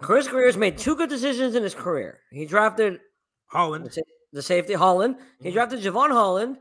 [0.00, 2.20] Chris Grier's made two good decisions in his career.
[2.30, 3.00] He drafted
[3.46, 3.88] Holland.
[4.32, 5.16] the safety Holland.
[5.38, 5.54] He mm-hmm.
[5.54, 6.58] drafted Jevon Holland,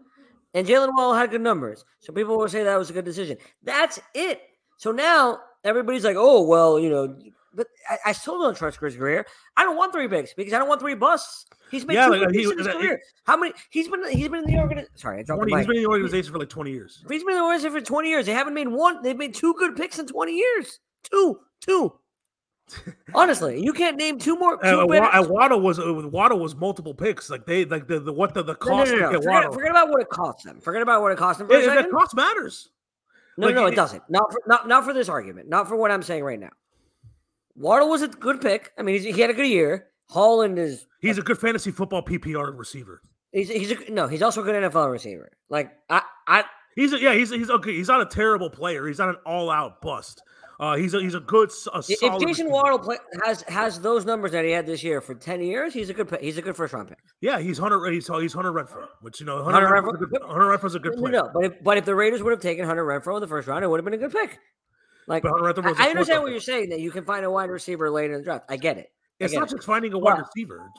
[0.54, 1.84] and Jalen Wall had good numbers.
[2.00, 3.38] So people will say that was a good decision.
[3.64, 4.42] That's it.
[4.78, 7.16] So now everybody's like, oh well, you know.
[7.54, 9.26] But I, I still don't trust Chris Grier.
[9.58, 11.46] I don't want three picks because I don't want three busts.
[11.70, 13.02] He's made Yeah, two like, he- picks in his uh, he- career.
[13.26, 13.52] How many?
[13.72, 14.96] He's been he's been in the organization.
[14.98, 17.04] Sorry, I dropped the 20, he's been in the organization for like 20 years.
[17.10, 18.26] He's been in the organization for 20 years.
[18.26, 19.02] They haven't made one.
[19.04, 20.80] They've made two good picks in 20 years.
[21.04, 21.94] Two, two.
[23.14, 24.56] Honestly, you can't name two more.
[24.56, 27.30] Two Uh, better- Wa- uh, Waddle was uh, Waddle was multiple picks.
[27.30, 29.12] Like they like the, the what the, the No, no, cost no, to no.
[29.12, 30.62] get Forget, forget about what it cost them.
[30.62, 31.92] Forget about what it cost them for Yeah, a yeah, second.
[31.92, 32.70] the cost matters.
[33.38, 34.04] No, like, no, it- doesn't.
[34.10, 35.50] Not for not not for this argument.
[35.50, 36.52] Not for what I'm saying right now.
[37.56, 38.72] Waddle was a good pick.
[38.78, 39.88] I mean, he's, he had a good year.
[40.10, 43.02] Holland is He's a good fantasy football PPR receiver.
[43.32, 45.32] he's he's a, no, he's also a good NFL receiver.
[45.50, 46.44] Like I I
[46.76, 47.74] He's a, yeah, he's he's okay.
[47.74, 48.88] He's not a terrible player.
[48.88, 50.22] He's not an all out bust.
[50.62, 52.52] Uh, he's a he's a good a if Jason.
[52.52, 55.90] Waddle play, has has those numbers that he had this year for 10 years, he's
[55.90, 56.22] a good pick.
[56.22, 57.00] he's a good first round pick.
[57.20, 57.84] Yeah, he's Hunter.
[57.90, 60.80] He's he's Hunter Renfrow, which you know Hunter Hunter, Renfrow's a good, Hunter Renfrow's a
[60.80, 61.14] good player.
[61.14, 63.48] no, but if but if the Raiders would have taken Hunter Renfrow in the first
[63.48, 64.38] round, it would have been a good pick.
[65.08, 67.06] Like But Hunter Renfrow was a I, I understand what you're saying that you can
[67.06, 68.46] find a wide receiver later in the draft.
[68.48, 68.92] I get it.
[69.20, 69.56] I It's get not it.
[69.56, 70.70] just finding a wide Well, receiver.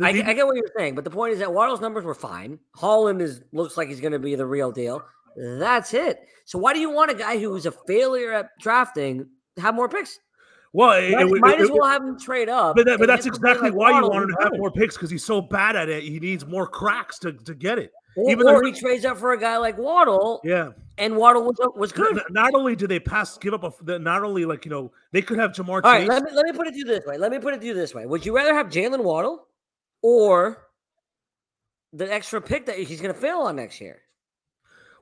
[0.00, 2.58] I, I get what you're saying, but the point is that Waddle's numbers were fine.
[2.74, 5.02] Holland is looks like he's going to be the real deal.
[5.36, 6.20] That's it.
[6.44, 9.26] So why do you want a guy who was a failure at drafting
[9.58, 10.18] have more picks?
[10.74, 12.76] well, it, Might, it- might it- as well have him trade up.
[12.76, 15.24] But, that, but that's exactly like why you wanted to have more picks because he's
[15.24, 16.02] so bad at it.
[16.02, 17.92] He needs more cracks to, to get it.
[18.16, 20.70] Or, even or though- he trades up for a guy like Waddle, Yeah.
[20.98, 22.18] and Waddle was was good.
[22.18, 25.22] N- Not only do they pass, give up a, not only like you know they
[25.22, 26.08] could have Ja'Marr All right, Chase.
[26.08, 27.16] let me let me put it to you this way.
[27.16, 28.04] Let me put it to you this way.
[28.04, 29.46] Would you rather have Jalen Waddle
[30.02, 30.66] or
[31.94, 34.01] the extra pick that he's going to fail on next year?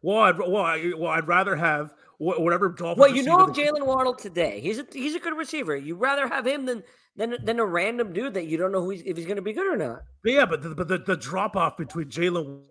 [0.02, 2.98] Well, I'd, well, I, well, I'd rather have whatever Dolphins.
[2.98, 4.60] Well, you know of Jalen Waddle today.
[4.60, 5.76] He's a he's a good receiver.
[5.76, 6.82] You'd rather have him than
[7.16, 9.42] than than a random dude that you don't know who he's, if he's going to
[9.42, 10.02] be good or not.
[10.22, 12.62] But yeah, but the, but the, the drop off between Jalen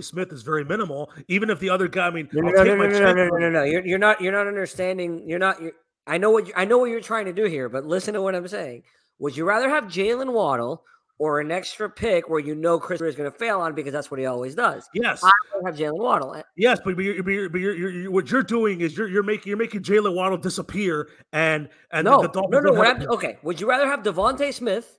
[0.00, 1.10] Smith is very minimal.
[1.28, 3.12] Even if the other guy, I mean, No, no, no, take no, my no, no,
[3.12, 3.62] no, no, no, no.
[3.64, 5.28] You're, you're not you're not understanding.
[5.28, 5.60] You're not.
[5.60, 5.72] You're,
[6.06, 8.22] I know what you, I know what you're trying to do here, but listen to
[8.22, 8.84] what I'm saying.
[9.18, 10.84] Would you rather have Jalen Waddle
[11.18, 14.10] or an extra pick where you know Chris is going to fail on because that's
[14.10, 14.88] what he always does?
[14.92, 16.42] Yes, I would have Jalen Waddle.
[16.56, 19.08] Yes, but, but, you're, but, you're, but you're, you're, you're- what you're doing is you're
[19.08, 22.78] you're making you're making Jalen Waddle disappear, and and No, the Dolphins no, no.
[22.78, 23.38] What have- okay.
[23.42, 24.98] Would you rather have DeVonta Smith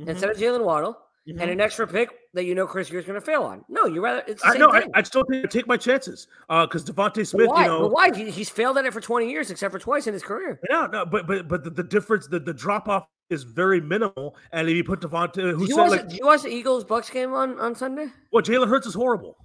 [0.00, 0.98] Mhm, instead of Jalen Waddle
[1.28, 1.40] mhm.
[1.40, 3.64] and an extra pick that you know Chris is going to fail on?
[3.68, 4.24] No, you rather.
[4.26, 4.70] It's the I same know.
[4.70, 4.90] I, thing.
[4.94, 7.62] I'd still take, take my chances because DeVonta But Smith, why?
[7.62, 8.14] you know, But why?
[8.14, 10.60] He, he's failed at it for 20 years, except for twice in his career.
[10.68, 14.36] yeah, no, but but but the, the difference, the, the drop off is very minimal.
[14.52, 16.48] And if you put DeVonta, who uh, you, said watch, like, did you watch the
[16.50, 18.06] Eagles Bucks game on, on Sunday?
[18.32, 19.36] well, Jalen Hurts is horrible.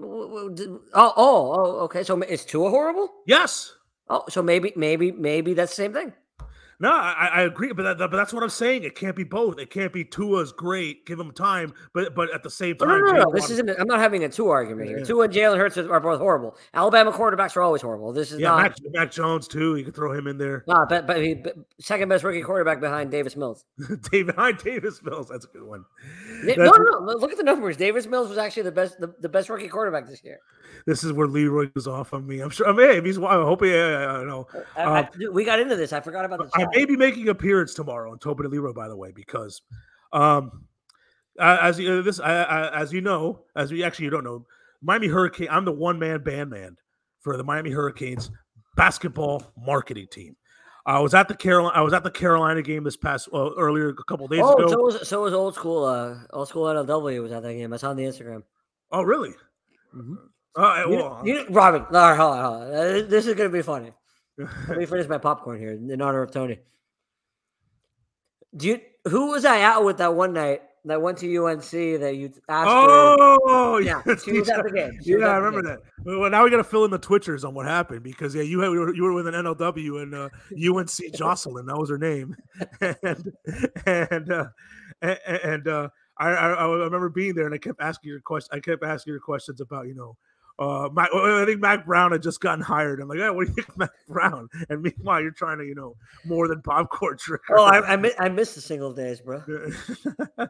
[0.00, 2.02] W- w- did- Oh, oh, oh, okay.
[2.02, 3.08] So is Tua horrible?
[3.26, 3.74] Yes,
[4.10, 6.14] Oh, so maybe, maybe, maybe that's the same thing.
[6.80, 8.84] No, I, I agree, but that, but that's what I'm saying.
[8.84, 9.58] It can't be both.
[9.58, 12.98] It can't be Tua's great, give him time, but but at the same time, no,
[12.98, 13.24] no, no.
[13.24, 13.70] Jalen This isn't.
[13.70, 14.98] I'm not having a Tua argument here.
[14.98, 15.04] Yeah.
[15.04, 16.56] Tua and Jalen Hurts are both horrible.
[16.72, 18.12] Alabama quarterbacks are always horrible.
[18.12, 18.62] This is yeah, not.
[18.62, 19.74] Mac, Mac Jones too.
[19.74, 20.62] You could throw him in there.
[20.68, 23.64] Nah, but, but, he, but second best rookie quarterback behind Davis Mills.
[24.12, 25.28] David behind Davis Mills.
[25.28, 25.84] That's a good one.
[26.44, 27.12] No, no, no.
[27.14, 27.76] Look at the numbers.
[27.76, 30.38] Davis Mills was actually the best, the, the best rookie quarterback this year.
[30.86, 32.40] This is where Leroy goes off on me.
[32.40, 32.68] I'm sure.
[32.68, 33.74] I mean, if he's, I hope he.
[33.74, 34.46] I don't know.
[34.76, 35.92] I, I- Um, we got into this.
[35.92, 36.50] I forgot about the.
[36.54, 39.60] I may be making appearance tomorrow on Tobin and Leroy, by the way, because
[40.12, 40.64] um,
[41.38, 44.46] uh, as you this I, I, as you know, as we actually you don't know,
[44.82, 45.48] Miami Hurricane.
[45.50, 46.76] I'm the one man band man
[47.20, 48.30] for the Miami Hurricanes
[48.76, 50.36] basketball marketing team.
[50.86, 51.76] I was at the Carolina.
[51.76, 54.68] I was at the Carolina game this past uh, earlier a couple days Oh, ago.
[54.68, 55.84] so was so was old school.
[55.84, 57.72] Uh, old school NLW was at that game.
[57.74, 58.42] I saw on the Instagram.
[58.90, 59.34] oh, really?
[59.94, 60.16] Mhm.
[60.58, 62.74] Uh, You, well, you, Robin, all right, hold on, hold on.
[62.74, 63.92] Uh, This is gonna be funny.
[64.68, 66.58] Let me finish my popcorn here in honor of Tony.
[68.56, 72.16] Do you who was I out with that one night that went to UNC that
[72.16, 72.68] you asked?
[72.68, 74.98] her- Oh, yeah, yes, she was at the game.
[75.04, 75.78] She was Yeah, at I the remember game.
[76.04, 76.18] that.
[76.18, 78.60] Well, now we got to fill in the Twitchers on what happened because yeah, you
[78.60, 81.98] had, you were, you were with an NLW and uh, UNC Jocelyn, that was her
[81.98, 82.34] name,
[82.80, 83.32] and
[83.86, 84.46] and uh,
[85.02, 85.88] and, and uh,
[86.18, 88.48] I, I I remember being there and I kept asking your question.
[88.52, 90.16] I kept asking your questions about you know.
[90.58, 93.00] Uh, Mac, I think Mack Brown had just gotten hired.
[93.00, 94.48] I'm like, yeah, what do you think, Mack Brown?
[94.68, 97.42] And meanwhile, you're trying to, you know, more than popcorn trick.
[97.50, 99.42] Oh, I, I, mi- I missed the single days, bro.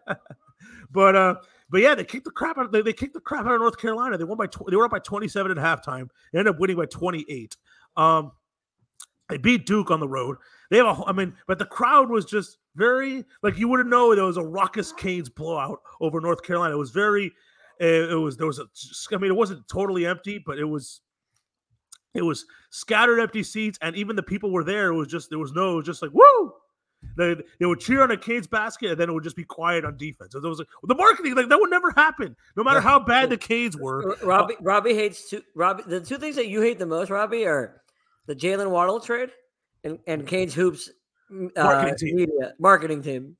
[0.90, 1.34] but uh
[1.70, 3.78] but yeah they kicked the crap out they, they kicked the crap out of north
[3.78, 6.60] carolina they won by tw- they were up by 27 at halftime they ended up
[6.60, 7.56] winning by 28
[7.96, 8.32] um
[9.28, 10.36] they beat duke on the road
[10.70, 14.14] they have a i mean but the crowd was just very like you wouldn't know
[14.14, 17.32] there was a raucous canes blowout over north carolina it was very
[17.80, 18.66] uh, it was there was a
[19.14, 21.00] i mean it wasn't totally empty but it was
[22.14, 25.38] it was scattered empty seats and even the people were there it was just there
[25.38, 26.52] was no it was just like woo
[27.16, 29.84] they, they would cheer on a Canes basket and then it would just be quiet
[29.84, 30.32] on defense.
[30.32, 33.30] So there was like, the marketing like that would never happen, no matter how bad
[33.30, 34.16] the Canes were.
[34.22, 35.42] Robbie, Robbie hates two.
[35.54, 37.82] Robbie, the two things that you hate the most, Robbie, are
[38.26, 39.30] the Jalen Waddle trade
[39.84, 40.90] and and Canes hoops
[41.30, 42.16] uh, Marketing team.
[42.16, 43.36] media marketing team.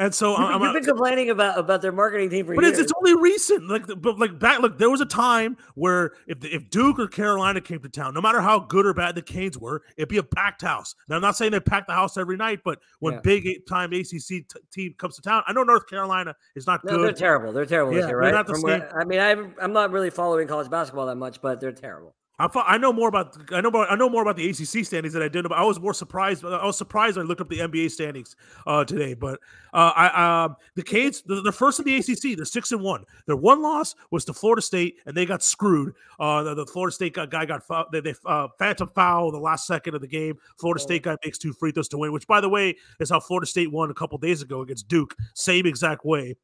[0.00, 2.78] And so You've, I'm, you've been complaining about about their marketing team for but years.
[2.78, 3.68] it's, it's only recent.
[3.68, 7.60] Like, but like back, look, there was a time where if if Duke or Carolina
[7.60, 10.22] came to town, no matter how good or bad the Canes were, it'd be a
[10.22, 10.94] packed house.
[11.08, 13.20] Now I'm not saying they pack the house every night, but when Yeah.
[13.24, 17.02] big time ACC t- team comes to town, I know North Carolina is not no,
[17.02, 17.52] they're terrible.
[17.52, 18.34] They're terrible Yeah, this year, they're right?
[18.34, 21.42] not the From what- I mean, I'm I'm not really following college basketball that much,
[21.42, 22.14] but they're terrible.
[22.38, 25.14] I I know more about I know about I know more about the ACC standings
[25.14, 25.42] than I did.
[25.48, 26.44] But I was more surprised.
[26.44, 28.36] I was surprised when I looked up the NBA standings
[28.66, 29.14] uh, today.
[29.14, 29.40] But
[29.72, 32.36] uh, I um, the Canes they're, they're first in the ACC.
[32.36, 33.04] They're six and one.
[33.26, 35.94] Their one loss was to Florida State, and they got screwed.
[36.20, 39.94] Uh, the, the Florida State guy, got they, they uh, phantom foul the last second
[39.94, 40.38] of the game.
[40.58, 43.20] Florida State guy makes two free throws to win, which by the way is how
[43.20, 45.16] Florida State won a couple days ago against Duke.
[45.34, 46.36] Same exact way.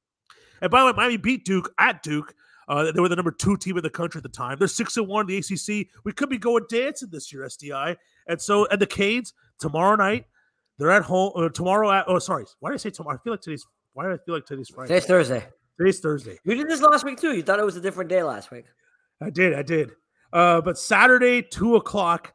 [0.60, 2.34] And by the way, Miami beat Duke at Duke.
[2.68, 4.58] Uh, they were the number two team in the country at the time.
[4.58, 5.88] They're six and one in the ACC.
[6.04, 7.96] We could be going dancing this year, SDI.
[8.26, 10.26] And so, and the Canes tomorrow night,
[10.78, 11.32] they're at home.
[11.36, 13.18] Uh, tomorrow at oh, sorry, why did I say tomorrow?
[13.18, 13.66] I feel like today's.
[13.92, 14.88] Why do I feel like today's Friday?
[14.88, 15.44] Today's Thursday.
[15.78, 16.38] Today's Thursday.
[16.44, 17.32] We did this last week too.
[17.34, 18.64] You thought it was a different day last week.
[19.20, 19.92] I did, I did.
[20.32, 22.32] Uh, but Saturday, two o'clock,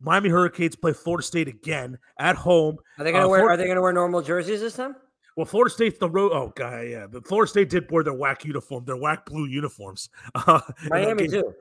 [0.00, 2.76] Miami Hurricanes play Florida State again at home.
[2.98, 3.40] Are they gonna Uh, wear?
[3.40, 4.96] Flor- Are they gonna wear normal jerseys this time?
[5.36, 6.32] Well, Florida State's the road.
[6.32, 7.06] Oh, god, yeah.
[7.06, 10.08] But Florida State did wear their whack uniform, their whack blue uniforms.
[10.34, 11.52] Uh, Miami too.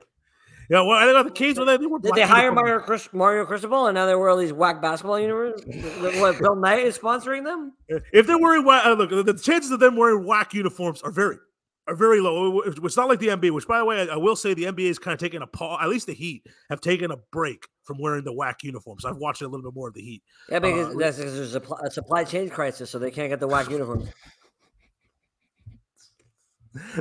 [0.69, 1.99] Yeah, well, I think the Canes were they, they were.
[1.99, 2.65] Did they hire uniforms.
[2.69, 5.61] Mario Chris, Mario Cristobal and now they wear all these whack basketball uniforms?
[6.21, 7.73] what Phil Knight is sponsoring them?
[8.13, 11.11] If they're wearing whack, uh, look, the- the chances of them wearing whack uniforms are
[11.11, 11.35] very,
[11.87, 12.61] are very low.
[12.61, 14.89] It's not like the NBA, which by the way, I, I will say the NBA
[14.89, 15.79] is kind of taking a pause.
[15.81, 19.05] At least the Heat have taken a break from wearing the whack uniforms.
[19.05, 20.23] I've watched a little bit more of the Heat.
[20.49, 23.29] Yeah, because Uh, that's because there's a, pl- a supply chain crisis, so they can't
[23.29, 24.09] get the whack uniforms.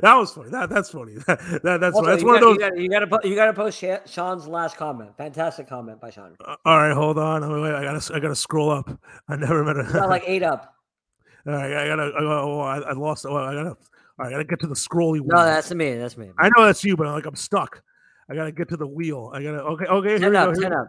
[0.03, 0.51] That was funny.
[0.51, 1.15] That that's funny.
[1.29, 2.55] That, that- that's Also, that's one of those.
[2.57, 5.17] You got, you got to you got to post Sean's last comment.
[5.17, 6.35] Fantastic comment by Sean.
[6.45, 7.43] Uh, all right, hold on.
[7.63, 8.91] Wait, I gotta I gotta scroll up.
[9.29, 9.85] I never met a.
[9.93, 10.75] Got like eight up.
[11.47, 12.03] all right, I gotta.
[12.03, 13.27] I, gotta- oh, I, I lost.
[13.27, 13.69] Oh, I gotta.
[13.71, 13.77] All
[14.19, 15.19] right, I gotta get to the scrolly.
[15.25, 15.45] No, wheel.
[15.45, 15.95] that's me.
[15.95, 16.33] That's me.
[16.37, 17.81] I know that's you, but like I'm stuck.
[18.31, 19.31] I gotta get to the wheel.
[19.35, 19.63] I gotta.
[19.63, 20.09] Okay, okay.
[20.11, 20.55] Here ten up.
[20.55, 20.87] Ten up.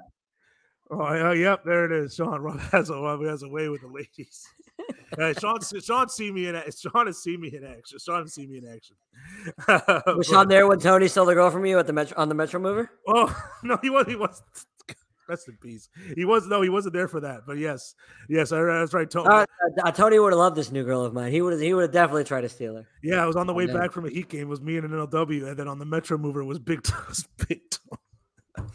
[0.91, 2.15] Oh, uh, yep, there it is.
[2.15, 4.45] Sean Rob has a Rob has a way with the ladies.
[5.17, 7.97] Hey, Sean, Sean, see me in Sean has seen me in action.
[7.97, 8.95] Sean has seen me in action.
[10.17, 12.35] Was Sean there when Tony stole the girl from you at the metro on the
[12.35, 12.91] Metro Mover?
[13.07, 13.33] Oh
[13.63, 14.05] no, he was.
[14.05, 14.41] He was.
[15.31, 15.87] Rest in peace.
[16.13, 17.43] He was no, he wasn't there for that.
[17.47, 17.95] But yes,
[18.27, 19.09] yes, I, that's right.
[19.09, 19.29] Tony.
[19.29, 19.45] Uh,
[19.85, 21.31] uh, Tony would have loved this new girl of mine.
[21.31, 22.85] He would he would have definitely tried to steal her.
[23.01, 24.41] yeah, I was on the way back from a Heat game.
[24.41, 27.25] It was me and an NLW, and then on the Metro Mover was Big was
[27.47, 28.67] Big Tom.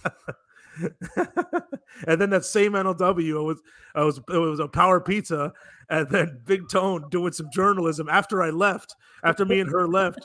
[2.06, 3.60] and then that same NLW, I was
[3.94, 5.52] I was it was a Power Pizza,
[5.90, 8.96] and then Big Tone doing some journalism after I left.
[9.24, 10.24] After me and her left,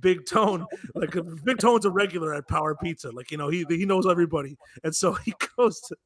[0.00, 3.84] Big Tone like Big Tone's a regular at Power Pizza, like you know he he
[3.84, 5.96] knows everybody, and so he goes to.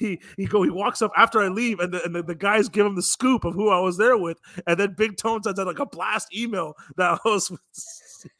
[0.00, 2.68] He he go he walks up after I leave and the, and the, the guys
[2.68, 5.60] give him the scoop of who I was there with and then Big Tone sends
[5.60, 7.56] out like a blast email that I was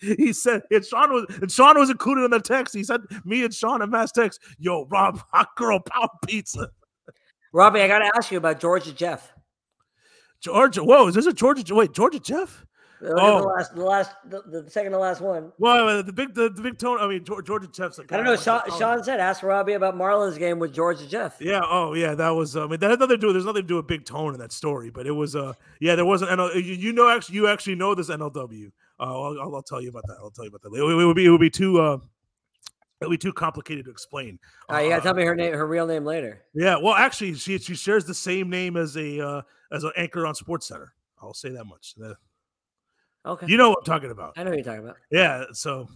[0.00, 2.74] he said and Sean was and Sean was included in the text.
[2.74, 4.40] He said me and Sean a mass text.
[4.58, 6.72] Yo, Rob, hot girl power pizza.
[7.52, 9.32] Robbie, I got to ask you about Georgia Jeff.
[10.40, 11.74] Georgia, whoa, is this a Georgia?
[11.74, 12.64] Wait, Georgia Jeff?
[13.00, 13.40] Oh.
[13.40, 15.52] the last, the last, the, the second to last one.
[15.58, 16.98] Well, uh, the big the, the big tone.
[17.00, 18.36] I mean, Georgia Jeff's like I don't uh, know.
[18.36, 18.60] Sean.
[18.76, 21.60] Sean said, "Ask Robbie about Marlins game with Georgia Jeff." Yeah.
[21.64, 22.14] Oh, yeah.
[22.16, 22.56] That was.
[22.56, 23.32] I mean, that had nothing to do.
[23.32, 25.36] There's nothing to do with big tone in that story, but it was.
[25.36, 26.32] Uh, yeah, there wasn't.
[26.32, 28.66] NL, you, you know, actually, you actually know this NLW.
[28.66, 30.16] Uh, I'll, I'll, I'll tell you about that.
[30.20, 30.76] I'll tell you about that.
[30.76, 31.24] It, would- it would be.
[31.26, 31.80] It would be too.
[31.80, 31.98] Uh,
[33.00, 34.40] it would be too complicated to explain.
[34.68, 36.42] All right, you got to Uh, tell me her name, her real name later.
[36.52, 36.78] Yeah.
[36.82, 39.42] Well, actually, she she shares the same name as a uh,
[39.72, 40.92] as an anchor on Sports Center.
[41.22, 41.94] I'll say that much.
[41.96, 42.16] The-
[43.26, 44.34] Okay, you know what I'm talking about.
[44.36, 44.96] I know you're talking about.
[45.10, 45.88] Yeah, so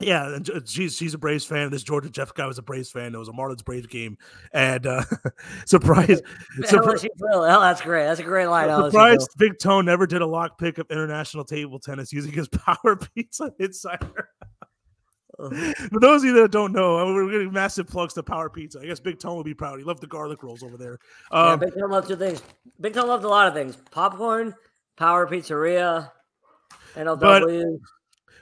[0.00, 1.70] yeah, and she's she's a Braves fan.
[1.70, 3.14] This Georgia Jeff guy was a Braves fan.
[3.14, 4.16] It was a Marlins Braves game,
[4.52, 5.02] and uh,
[5.66, 6.22] surprise,
[6.60, 7.42] surpri- LSU Phil.
[7.42, 8.04] Hell, that's great.
[8.04, 8.68] That's a great line.
[8.68, 12.96] Surprise, Big Tone never did a lock pick of international table tennis using his Power
[12.96, 14.28] Pizza Insider.
[15.36, 18.80] For those of you that don't know, uh, we're getting massive plugs to Power Pizza.
[18.80, 19.78] I guess Big Tone would be proud.
[19.78, 20.98] He loved the garlic rolls over there.
[21.32, 22.42] Yeah, Um, Big Tom loved two things.
[22.80, 24.54] Big Tom loved a lot of things: popcorn,
[24.96, 26.10] Power Pizzeria,
[26.94, 27.78] NLW.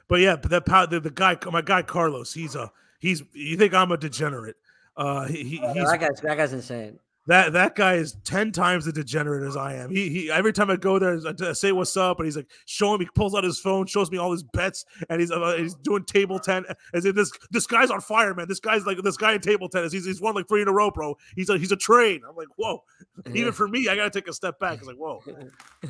[0.08, 3.22] But yeah, but that pow- the, the guy, my guy Carlos, he's a he's.
[3.32, 4.56] You think I'm a degenerate?
[4.96, 6.98] Uh, he, he Yeah, he's that guy's that guy's insane.
[7.30, 9.88] That that guy is ten times the degenerate as I am.
[9.88, 10.32] He he.
[10.32, 13.36] Every time I go there, I, say what's up, and he's like showing me, pulls
[13.36, 16.64] out his phone, shows me all his bets, and he's uh, he's doing table ten.
[16.92, 18.48] As if this this guy's on fire, man.
[18.48, 19.92] This guy's like this guy in table tennis.
[19.92, 21.16] He's he's won like three in a row, bro.
[21.36, 22.22] He's a he's a train.
[22.28, 22.82] I'm like, whoa.
[23.32, 24.78] Even for me, I gotta take a step back.
[24.78, 25.22] It's like, whoa.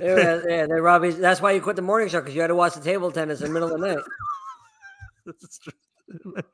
[0.00, 1.10] yeah, yeah, Robbie.
[1.10, 3.42] That's why you quit the morning show because you had to watch the table tennis
[3.42, 3.94] in the middle of the
[6.34, 6.44] night.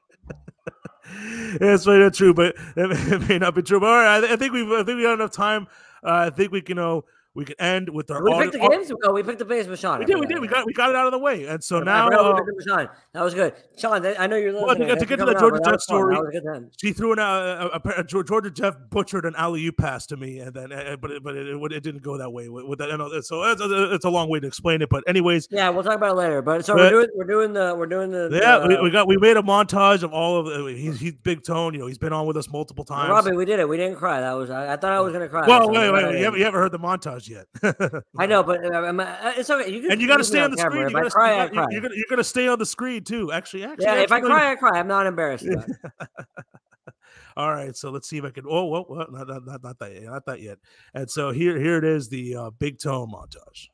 [1.58, 1.86] That's.
[1.86, 3.80] Really not true, but it, may not be true.
[3.80, 5.66] But all right, I, I think we've I think we got enough time.
[6.04, 7.00] Uh, I think we can uh,
[7.34, 8.22] we can end with our.
[8.22, 8.92] We audio- picked the games.
[9.04, 10.00] Oh, we picked the base Sean.
[10.00, 10.38] We did, we did.
[10.40, 12.56] We got we got it out of the way, and so now uh, picked it
[12.56, 12.88] with Sean.
[13.14, 13.54] That was good.
[13.78, 14.88] Sean, I know you're Well, listening.
[14.88, 16.70] to get- to get to the Georgia Jeff story, That was a good time.
[16.80, 20.16] she threw an uh, a, a, Geor- Georgia Jeff butchered an alley oop pass to
[20.16, 22.66] me, and then uh, but it, but it, it, it didn't go that way with,
[22.66, 22.90] with that.
[22.90, 25.96] and So it's, it's a long way to explain it, but anyways, Yeah, we'll talk
[25.96, 26.42] about it later.
[26.42, 28.82] But so But- we're doing we're doing the we're doing the yeah, the, we, uh,
[28.82, 31.72] we got we made a montage of all of uh, he's he's big tone.
[31.72, 33.08] You know, he's been on with us multiple times.
[33.08, 33.68] Robbie, we did it.
[33.68, 34.20] We didn't cry.
[34.20, 35.46] That was I, I thought I was gonna cry.
[35.46, 36.20] well, so wait, wait, wait.
[36.20, 37.46] You you haven't heard the montage yet.
[38.18, 39.70] I know, but uh, I'm- uh, it's okay.
[39.70, 40.72] You can, and you got to stay on the camera.
[40.72, 40.82] screen.
[40.82, 43.32] You if gotta, I cry, you, are you're gonna stay on the screen too.
[43.32, 44.78] Actually, actually, yeah, if I actually, cry, I cry.
[44.78, 45.46] I'm not embarrassed.
[47.36, 48.44] All right, so let's see if I can.
[48.46, 50.58] Oh, whoa, whoa, not, not, not, not that yet, not that yet.
[50.92, 53.68] And so here, here it is, the uh, big tone montage.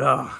[0.00, 0.32] Ugh.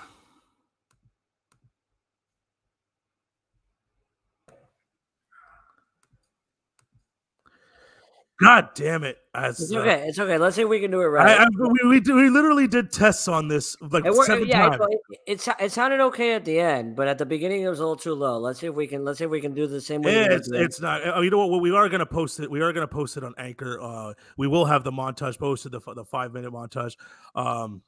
[8.41, 9.19] God damn it!
[9.35, 10.05] As, It's uh, okay.
[10.09, 10.39] It's okay.
[10.39, 11.41] Let's see if we can do it right.
[11.41, 14.83] I, we, we, do- we literally did tests on this like It, seven yeah, times.
[15.27, 17.83] it, it, it, sounded okay at the end, but at the beginning it was a
[17.83, 18.39] little too low.
[18.39, 19.05] Let's see if we can.
[19.05, 20.15] Let's see if we can do the same way.
[20.15, 20.65] Yeah, it's at the end.
[20.65, 21.03] it's not.
[21.05, 21.61] Oh, you know what?
[21.61, 22.51] We are gonna post it.
[22.51, 23.79] We are gonna post it on Anchor.
[23.79, 26.97] Uh, we will have the montage posted, the the five minute montage.
[27.35, 27.83] Um,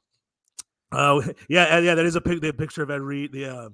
[0.93, 2.41] uh, yeah, yeah, that is a pic.
[2.41, 3.31] The picture of Ed Reed.
[3.31, 3.69] The uh,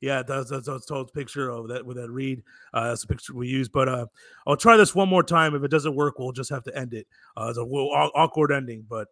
[0.00, 2.42] yeah, that's that's that's told picture of that with Ed Reed.
[2.74, 3.68] Uh, that's a picture we use.
[3.68, 4.06] But uh,
[4.46, 5.54] I'll try this one more time.
[5.54, 7.06] If it doesn't work, we'll just have to end it.
[7.36, 9.08] Uh, it's a w- aw- awkward ending, but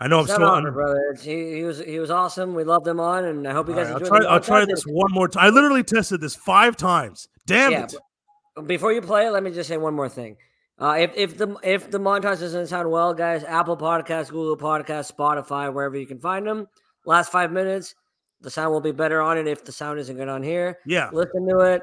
[0.00, 0.46] I know I'm still.
[0.46, 1.16] under- brother.
[1.20, 2.54] He, he was he was awesome.
[2.54, 4.24] We loved him on, and I hope you guys right, I'll try.
[4.24, 5.44] I'll try this one more time.
[5.44, 7.28] I literally tested this five times.
[7.46, 8.66] Damn Yeah, it!
[8.66, 10.36] Before you play, let me just say one more thing.
[10.78, 15.10] Uh, if if the if the montage doesn't sound well, guys, Apple Podcasts, Google Podcasts,
[15.10, 16.66] Spotify, wherever you can find them.
[17.06, 17.94] Last five minutes,
[18.42, 19.46] the sound will be better on it.
[19.46, 21.08] If the sound isn't good on here, Yeah.
[21.12, 21.82] listen to it.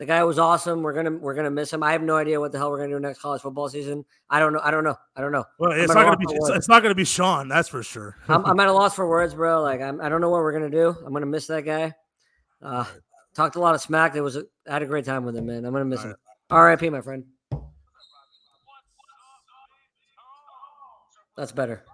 [0.00, 0.82] The guy was awesome.
[0.82, 1.82] We're gonna we're gonna miss him.
[1.82, 4.04] I have no idea what the hell we're gonna do next college football season.
[4.28, 4.60] I don't know.
[4.62, 4.96] I don't know.
[5.16, 5.44] I don't know.
[5.58, 6.26] Well, it's not gonna be.
[6.28, 7.48] It's, it's not gonna be Sean.
[7.48, 8.16] That's for sure.
[8.28, 9.62] I'm, I'm at a loss for words, bro.
[9.62, 10.88] Like I'm, I don't know what we're gonna do.
[11.06, 11.94] I'm gonna miss that guy.
[12.60, 12.84] Uh,
[13.34, 14.16] talked a lot of smack.
[14.16, 15.64] It was a, I had a great time with him, man.
[15.64, 16.14] I'm gonna miss him.
[16.50, 16.90] R.I.P.
[16.90, 17.24] My friend.
[21.36, 21.84] That's better.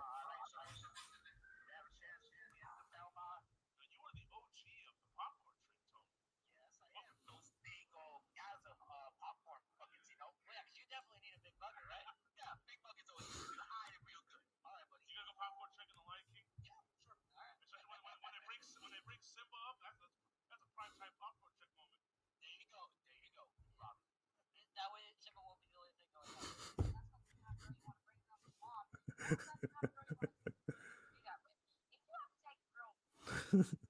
[29.32, 31.70] you got with me.
[31.94, 33.76] If you have 10 girls,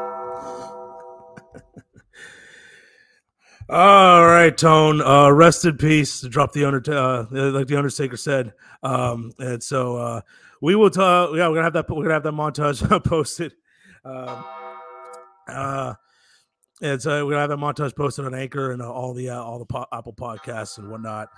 [3.71, 4.99] All right, Tone.
[4.99, 6.19] Uh, rest in peace.
[6.23, 8.51] Drop the under, uh, like the Undertaker said.
[8.83, 10.21] Um, and so uh,
[10.59, 11.29] we will talk.
[11.33, 11.89] Yeah, we're gonna have that.
[11.89, 13.53] We're gonna have that montage posted.
[14.03, 14.43] Um,
[15.47, 15.93] uh,
[16.81, 19.41] and so we're gonna have that montage posted on Anchor and uh, all the uh,
[19.41, 21.29] all the po- Apple podcasts and whatnot.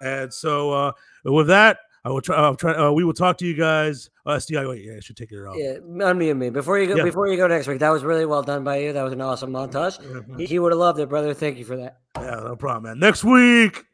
[0.00, 0.92] And so uh,
[1.24, 2.36] with that, I will try.
[2.36, 2.72] I'll try.
[2.72, 4.08] Uh, we will talk to you guys.
[4.24, 5.54] Uh, SDI, wait, yeah, I should take it off.
[5.58, 6.50] Yeah, unmute me and me.
[6.50, 6.96] before you go.
[6.96, 7.04] Yeah.
[7.04, 8.92] Before you go next week, that was really well done by you.
[8.94, 10.00] That was an awesome montage.
[10.00, 10.40] Mhm.
[10.40, 11.34] He, he would have loved it, brother.
[11.34, 11.98] Thank you for that.
[12.16, 12.98] Yeah, no problem, man.
[12.98, 13.84] Next week.